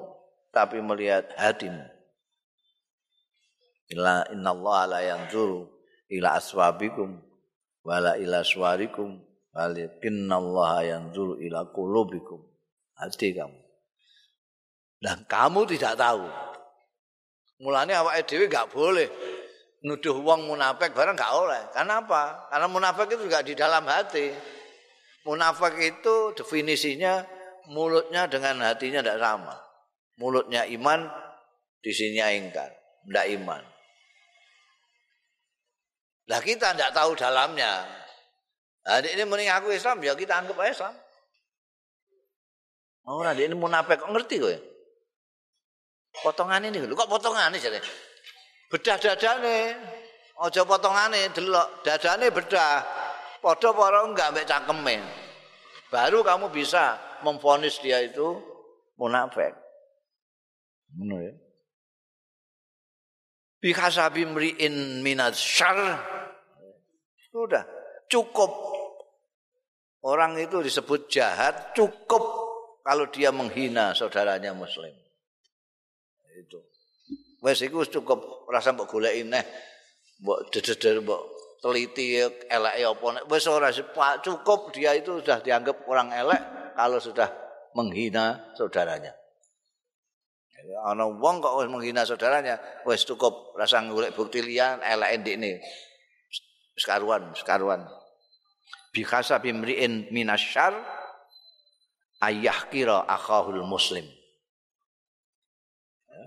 tapi 0.53 0.85
melihat 0.85 1.25
hatimu. 1.41 1.89
Illa 3.89 4.29
innallaha 4.29 4.85
la 4.93 5.01
yanzuru 5.01 5.73
ila 6.13 6.37
aswabikum 6.37 7.17
wala 7.81 8.21
ila 8.21 8.45
suwarikum 8.45 9.28
walakinnallaha 9.55 10.81
yanzuru 10.85 11.41
ila 11.45 11.69
qulubikum. 11.71 12.43
Hati 12.99 13.31
kamu. 13.37 13.61
Dan 14.99 15.23
kamu 15.31 15.65
tidak 15.71 15.95
tahu. 15.95 16.27
Mulanya 17.63 18.03
awake 18.03 18.27
dhewe 18.27 18.47
enggak 18.47 18.71
boleh 18.71 19.07
nuduh 19.83 20.19
wong 20.19 20.51
munafik 20.51 20.91
barang 20.95 21.15
enggak 21.15 21.33
oleh. 21.35 21.63
Karena 21.71 22.03
apa? 22.03 22.51
Karena 22.51 22.67
munafik 22.67 23.15
itu 23.15 23.31
juga 23.31 23.43
di 23.47 23.55
dalam 23.55 23.87
hati. 23.87 24.35
Munafik 25.27 25.79
itu 25.79 26.35
definisinya 26.35 27.23
mulutnya 27.71 28.27
dengan 28.27 28.65
hatinya 28.65 29.05
tidak 29.05 29.21
sama. 29.23 29.55
Mulutnya 30.19 30.67
iman, 30.75 31.07
di 31.79 31.95
sini 31.95 32.19
ingkar, 32.19 32.75
tidak 33.07 33.27
iman. 33.39 33.63
Lah 36.27 36.41
kita 36.43 36.75
tidak 36.75 36.91
tahu 36.91 37.15
dalamnya. 37.15 37.87
Nah, 38.89 39.05
ini 39.05 39.21
mending 39.29 39.53
aku 39.53 39.69
Islam, 39.77 40.01
ya 40.01 40.17
kita 40.17 40.41
anggap 40.41 40.57
Islam. 40.65 40.97
Oh, 43.05 43.21
nah, 43.21 43.37
ini 43.37 43.53
munafik 43.53 44.01
kok 44.01 44.09
ngerti 44.09 44.41
gue? 44.41 44.57
Potongan 46.25 46.65
ini, 46.65 46.81
kok 46.89 47.09
potongan 47.09 47.53
ini 47.53 47.61
jadi? 47.61 47.77
Bedah 48.73 48.97
dadane, 48.97 49.77
ojo 50.41 50.61
potongan 50.65 51.13
ini, 51.13 51.29
delok 51.37 51.85
dadane 51.85 52.33
bedah. 52.33 52.81
Podo 53.39 53.71
poro 53.71 54.03
enggak 54.03 54.35
ambek 54.35 54.49
cangkemen. 54.51 55.03
Baru 55.95 56.27
kamu 56.27 56.51
bisa 56.51 56.99
memfonis 57.23 57.79
dia 57.79 58.03
itu 58.03 58.35
munafik. 58.99 59.55
Ngono 60.99 61.17
ya. 61.23 61.33
Bi 63.63 63.71
kasabi 63.71 64.27
mriin 64.27 65.07
minat 65.07 65.39
syar. 65.39 66.03
Sudah, 67.31 67.63
cukup. 68.11 68.78
Orang 70.07 70.39
itu 70.39 70.63
disebut 70.63 71.11
jahat 71.11 71.75
cukup 71.75 72.23
kalau 72.87 73.11
dia 73.11 73.35
menghina 73.35 73.93
saudaranya 73.99 74.55
muslim. 74.55 74.95
Itu. 76.39 76.63
Wes 77.43 77.59
iku 77.67 77.83
cukup 77.83 78.47
rasa 78.47 78.71
mbok 78.75 78.87
goleki 78.87 79.27
neh. 79.27 79.43
Mbok 80.23 80.55
dededer 80.55 81.03
mbok 81.03 81.23
teliti 81.59 82.23
elek 82.23 82.75
apa 82.79 83.07
nek 83.19 83.25
wis 83.27 83.47
ora 83.51 83.75
cukup 84.23 84.71
dia 84.71 84.95
itu 84.95 85.19
sudah 85.19 85.43
dianggap 85.43 85.83
orang 85.91 86.15
elek 86.15 86.41
kalau 86.79 87.03
sudah 87.03 87.27
menghina 87.75 88.55
saudaranya. 88.55 89.11
Ana 90.87 91.07
wong 91.07 91.39
kok 91.39 91.55
wis 91.63 91.69
menghina 91.71 92.03
saudaranya, 92.03 92.59
wis 92.87 93.07
cukup 93.07 93.55
rasa 93.55 93.83
golek 93.87 94.15
bukti 94.15 94.43
liyan 94.43 94.83
elek 94.83 95.23
ndekne. 95.23 95.63
Sekaruan, 96.79 97.35
sekaruan. 97.35 97.83
Bi 98.99 99.07
khasabi 99.07 99.55
mri'in 99.55 100.11
minasyar 100.11 100.75
ayah 102.19 102.67
kira 102.67 103.07
akhahul 103.07 103.63
muslim. 103.63 104.03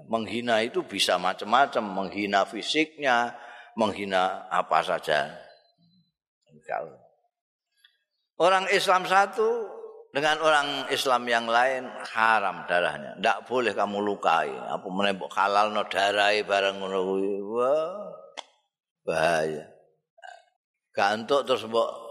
Menghina 0.07 0.63
itu 0.63 0.79
bisa 0.87 1.19
macam-macam, 1.19 1.83
menghina 1.83 2.47
fisiknya, 2.47 3.35
menghina 3.75 4.47
apa 4.47 4.87
saja. 4.87 5.35
Orang 8.39 8.71
Islam 8.71 9.03
satu 9.03 9.67
dengan 10.15 10.39
orang 10.39 10.87
Islam 10.95 11.27
yang 11.27 11.51
lain 11.51 11.91
haram 12.15 12.63
darahnya. 12.71 13.19
Tidak 13.19 13.51
boleh 13.51 13.75
kamu 13.75 13.99
lukai. 13.99 14.47
Apa 14.47 14.87
menembok 14.87 15.35
halal 15.35 15.75
no 15.75 15.83
darai 15.91 16.47
barang 16.47 16.79
ngono 16.79 16.99
bahaya. 19.03 19.67
Gantuk 20.95 21.43
terus 21.43 21.67
mbok 21.67 22.10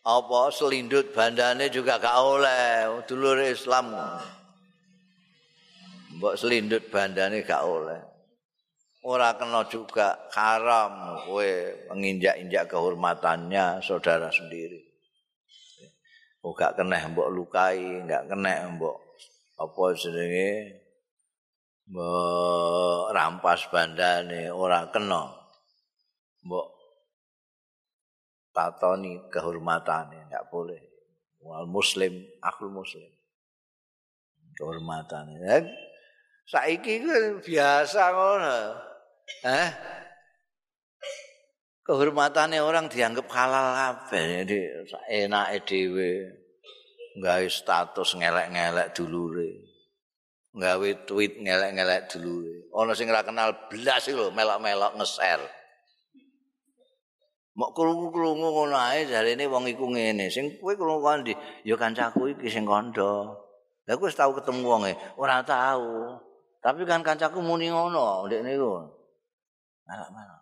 apa 0.00 0.48
selindut 0.48 1.12
bandane 1.12 1.68
juga 1.68 2.00
gak 2.00 2.16
oleh 2.16 2.88
dulur 3.04 3.36
Islam. 3.44 3.92
Mbok 6.16 6.34
selindut 6.40 6.88
bandane 6.88 7.44
gak 7.44 7.64
oleh. 7.64 8.00
Ora 9.00 9.32
kena 9.36 9.64
juga 9.64 10.28
haram 10.36 11.24
kowe 11.24 11.52
menginjak-injak 11.92 12.68
kehormatannya 12.68 13.80
saudara 13.80 14.28
sendiri. 14.28 14.80
Oh 16.44 16.56
gak 16.56 16.76
kena 16.76 17.08
mbok 17.12 17.28
lukai, 17.32 18.04
gak 18.08 18.28
kena 18.28 18.68
mbok 18.76 18.96
apa 19.60 19.82
jenenge 19.96 20.80
mbok 21.88 23.12
rampas 23.12 23.68
bandane 23.68 24.48
ora 24.48 24.88
kena. 24.88 25.28
Mbok 26.44 26.69
tatoni 28.50 29.30
kehormatane 29.30 30.28
gak 30.30 30.46
boleh. 30.50 30.80
Wal 31.40 31.64
muslim, 31.66 32.20
akul 32.44 32.68
muslim. 32.68 33.08
Kehormatane. 34.54 35.40
Eh, 35.40 35.64
saiki 36.44 37.00
biasa 37.40 38.02
ngono. 38.12 38.56
Eh? 39.46 39.68
kehormatannya 41.90 42.62
orang 42.62 42.86
dianggap 42.86 43.26
halal 43.34 43.74
kabeh 43.74 44.46
jadi 44.46 44.58
enake 45.26 45.66
dhewe 45.66 46.10
gawe 47.18 47.46
status 47.50 48.14
ngelek-ngelek 48.14 48.94
dulure 48.94 49.50
gawe 50.54 50.88
tweet 51.02 51.42
ngelek-ngelek 51.42 52.06
dulure 52.14 52.70
ana 52.70 52.94
sing 52.94 53.10
ora 53.10 53.26
kenal 53.26 53.66
blas 53.66 54.06
lho 54.06 54.30
melok-melok 54.30 55.02
nge-share 55.02 55.42
mok 57.60 57.76
krungu-krungu 57.76 58.48
ngono 58.56 58.76
ae 58.80 59.04
jarene 59.04 59.44
wong 59.44 59.68
iku 59.68 59.84
ngene 59.92 60.32
sing 60.32 60.56
kowe 60.56 60.72
krungu 60.72 61.04
kondi 61.04 61.36
ya 61.68 61.76
kancaku 61.76 62.32
iki 62.32 62.48
sing 62.48 62.64
kandha 62.64 63.36
lha 63.84 63.92
kowe 64.00 64.08
tau 64.08 64.32
ketemu 64.32 64.64
wonge 64.64 64.92
ora 65.20 65.44
tau 65.44 66.16
tapi 66.64 66.88
kan 66.88 67.04
kancaku 67.04 67.44
muni 67.44 67.68
ngono 67.68 68.24
ndek 68.24 68.40
niku 68.40 68.88
melok-melok 69.84 70.40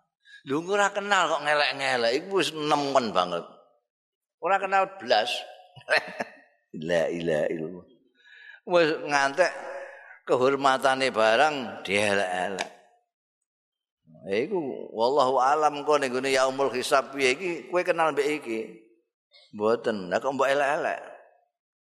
Lho 0.48 0.64
ora 0.64 0.88
kenal 0.88 1.28
kok 1.28 1.44
ngelek-ngelek 1.44 2.12
iku 2.24 2.40
wis 2.40 2.56
nemen 2.56 3.12
banget. 3.12 3.44
Ora 4.40 4.56
kenal 4.56 4.96
blas. 4.96 5.28
La 6.88 7.04
ilaha 7.12 7.46
illallah. 7.52 7.86
Wis 8.64 8.88
ngantek 9.04 9.52
kehormatane 10.24 11.12
barang 11.12 11.84
dielek-elek. 11.84 12.70
Iku 14.28 14.92
wallahu 14.92 15.40
alam 15.40 15.88
kok 15.88 16.04
ning 16.04 16.12
gone 16.12 16.28
yaumul 16.28 16.68
hisab 16.68 17.16
piye 17.16 17.32
iki 17.32 17.72
kowe 17.72 17.80
kenal 17.80 18.12
mbek 18.12 18.44
iki. 18.44 18.60
Mboten. 19.56 20.12
Lah 20.12 20.20
kok 20.20 20.36
mbok 20.36 20.52
elek-elek. 20.52 21.00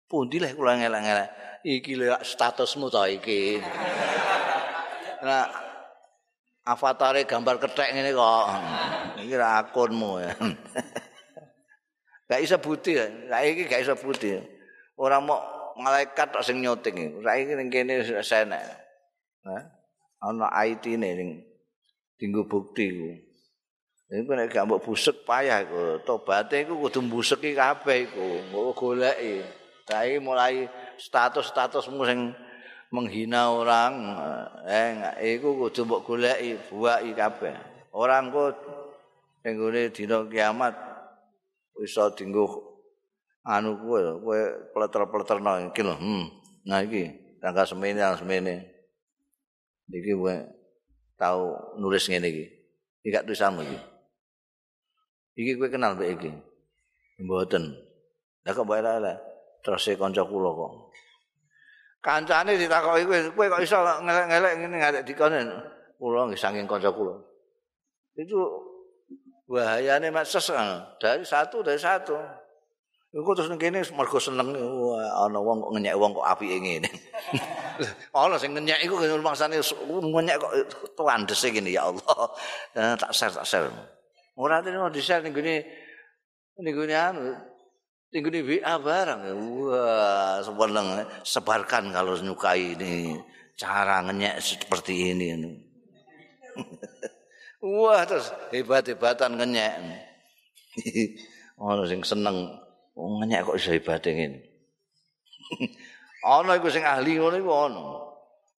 Pundi 0.05 0.37
leh 0.37 0.53
kula 0.53 0.77
ngelek-ngelek. 0.77 1.31
Iki 1.65 1.93
lho 1.97 2.21
statusmu 2.21 2.93
ta 2.93 3.09
iki. 3.09 3.41
Nah, 5.25 5.49
avatare 6.69 7.25
gambar 7.25 7.57
kethek 7.57 7.97
ngene 7.97 8.13
kok. 8.13 8.47
Iki 9.25 9.35
ra 9.41 9.65
akunmu 9.65 10.21
ya. 10.21 10.37
Gak 12.29 12.45
iso 12.45 12.61
budi 12.61 13.01
ya. 13.01 13.09
Saiki 13.33 13.65
gak 13.65 13.89
iso 13.89 13.97
budi. 13.97 14.37
Ora 15.01 15.25
mau 15.25 15.41
malaikat 15.81 16.29
tok 16.29 16.45
sing 16.45 16.61
nyoting. 16.61 17.25
Saiki 17.25 17.57
ning 17.57 17.73
kene 17.73 18.05
senek. 18.21 18.61
Hah? 19.49 19.65
Ana 20.29 20.53
IT 20.69 20.85
ne 21.01 21.09
ning 21.17 21.31
dinggo 22.19 22.47
bukti 22.47 22.87
ku. 22.95 23.11
Iku 24.15 24.31
nek 24.37 24.53
gak 24.53 24.67
mbok 24.69 24.85
busek 24.85 25.27
payah 25.27 25.65
iku. 25.67 26.05
Tobate 26.07 26.63
iku 26.63 26.79
kudu 26.79 27.03
mbuseki 27.03 27.57
kabeh 27.57 28.07
iku. 28.07 28.27
Mbok 28.53 28.77
goleki. 28.77 29.43
Saiki 29.85 30.17
mulai 30.23 30.65
status-statusmu 30.97 32.03
sing 32.09 32.33
menghina 32.95 33.51
orang 33.51 33.93
eh 34.71 34.95
iku 35.35 35.59
kudu 35.59 35.83
mbok 35.83 36.03
goleki 36.07 36.55
buaki 36.71 37.11
kabeh 37.11 37.55
orang 37.91 38.31
kok 38.31 38.55
ning 39.43 39.55
gone 39.59 39.83
dina 39.91 40.23
kiamat 40.31 40.75
iso 41.83 42.07
dinggo 42.15 42.47
anu 43.43 43.75
kowe 43.83 44.01
kowe 44.23 44.41
pleter-pleterno 44.73 45.75
iki 45.75 45.83
lho 45.83 45.95
hmm 45.99 46.25
nah 46.71 46.81
iki 46.87 47.11
tangga 47.43 47.67
semene 47.67 47.99
semene 48.15 48.55
iki 49.91 50.15
kowe 50.15 50.35
tau 51.25 51.73
nulis 51.81 52.05
ngene 52.13 52.29
iki. 52.29 52.45
Iki 53.01 53.09
gak 53.09 53.25
tulisanmu 53.25 53.65
iki. 53.65 53.79
Iki 55.41 55.51
kowe 55.57 55.69
kenal 55.73 55.97
mbek 55.97 56.21
iki? 56.21 56.31
Mboten. 57.25 57.73
Lah 58.45 58.53
kok 58.53 58.65
mbok 58.69 58.85
terus 59.65 59.89
kanca 59.97 60.23
kula 60.29 60.51
kok. 60.53 60.73
Kancane 62.05 62.61
ditakoki 62.61 63.09
kowe 63.09 63.19
kowe 63.33 63.47
kok 63.57 63.63
iso 63.65 63.81
ngelek-ngelek 63.81 64.53
ngene 64.61 64.77
ngarep 64.77 65.03
dikone 65.09 65.41
kula 65.97 66.29
nggih 66.29 66.41
saking 66.41 66.69
kanca 66.69 66.93
kula. 66.93 67.17
Itu 68.21 68.37
bahayane 69.49 70.13
mases 70.13 70.53
dari 71.01 71.25
satu 71.25 71.65
dari 71.65 71.81
satu. 71.81 72.13
Iku 73.15 73.31
terus 73.33 73.49
ning 73.49 73.63
kene 73.63 73.81
mergo 73.97 74.21
seneng 74.21 74.53
ana 74.53 75.39
wong 75.41 75.65
kok 75.65 75.73
ngenyek 75.73 75.97
wong 75.97 76.13
kok 76.13 76.29
apike 76.29 76.61
ngene. 76.61 76.91
ana 78.15 78.37
sing 78.39 78.55
ngenyek 78.55 78.85
iku 78.87 78.99
rumangsane 79.01 79.59
ngenyek 79.61 80.37
kok 80.39 80.53
tuan 80.95 81.27
dese 81.27 81.51
ngene 81.51 81.71
ya 81.75 81.91
Allah. 81.91 82.29
Eh, 82.79 82.95
tak 82.99 83.15
share 83.15 83.35
tak 83.35 83.47
share. 83.47 83.71
Ora 84.35 84.59
terima 84.63 84.91
di 84.91 84.99
share 84.99 85.23
ning 85.23 85.35
gene 85.35 85.63
ning 86.59 86.75
gene 86.75 86.95
anu 86.95 87.25
Tinggu 88.15 88.31
di 88.31 88.47
WA 88.47 88.79
barang. 88.79 89.27
Wah, 89.67 90.39
sebenarnya 90.39 91.03
sebarkan 91.27 91.91
kalau 91.91 92.15
nyukai 92.15 92.79
ini. 92.79 93.19
Cara 93.59 94.07
ngenyek 94.07 94.39
seperti 94.39 95.11
ini. 95.11 95.35
Wah, 97.59 98.07
terus 98.07 98.31
hebat-hebatan 98.55 99.35
ngenyek. 99.35 99.75
Ono 101.67 101.83
sing 101.91 102.07
seneng 102.07 102.55
oh, 102.95 103.19
ngenyek 103.19 103.51
kok 103.51 103.59
iso 103.59 103.75
hebat 103.75 104.07
ini. 104.07 104.39
Ono 106.25 106.51
iku 106.57 106.73
sing 106.73 106.85
ahli 106.85 107.21
ngono 107.21 107.37
iku 107.37 107.51
ono. 107.53 107.85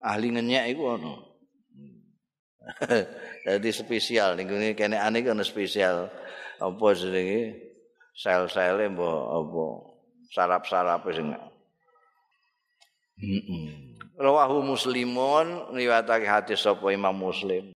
Ahli 0.06 0.30
ngenyek 0.32 0.66
iku 0.78 0.84
ono. 0.96 1.14
Jadi 3.46 3.70
spesial 3.82 4.38
ning 4.38 4.50
kene 4.78 4.98
ane 4.98 5.22
ono 5.26 5.42
spesial 5.42 6.10
apa 6.62 6.86
jenenge? 6.94 7.66
sel-sele 8.16 8.88
mbok 8.96 9.24
apa 9.28 9.64
sarap-sarape 10.32 11.12
sing 11.12 11.36
Heeh. 13.16 13.96
Rawahu 14.20 14.64
Muslimun 14.64 15.72
riwayatake 15.72 16.28
hadis 16.28 16.64
sapa 16.64 16.92
Imam 16.92 17.16
Muslim. 17.16 17.72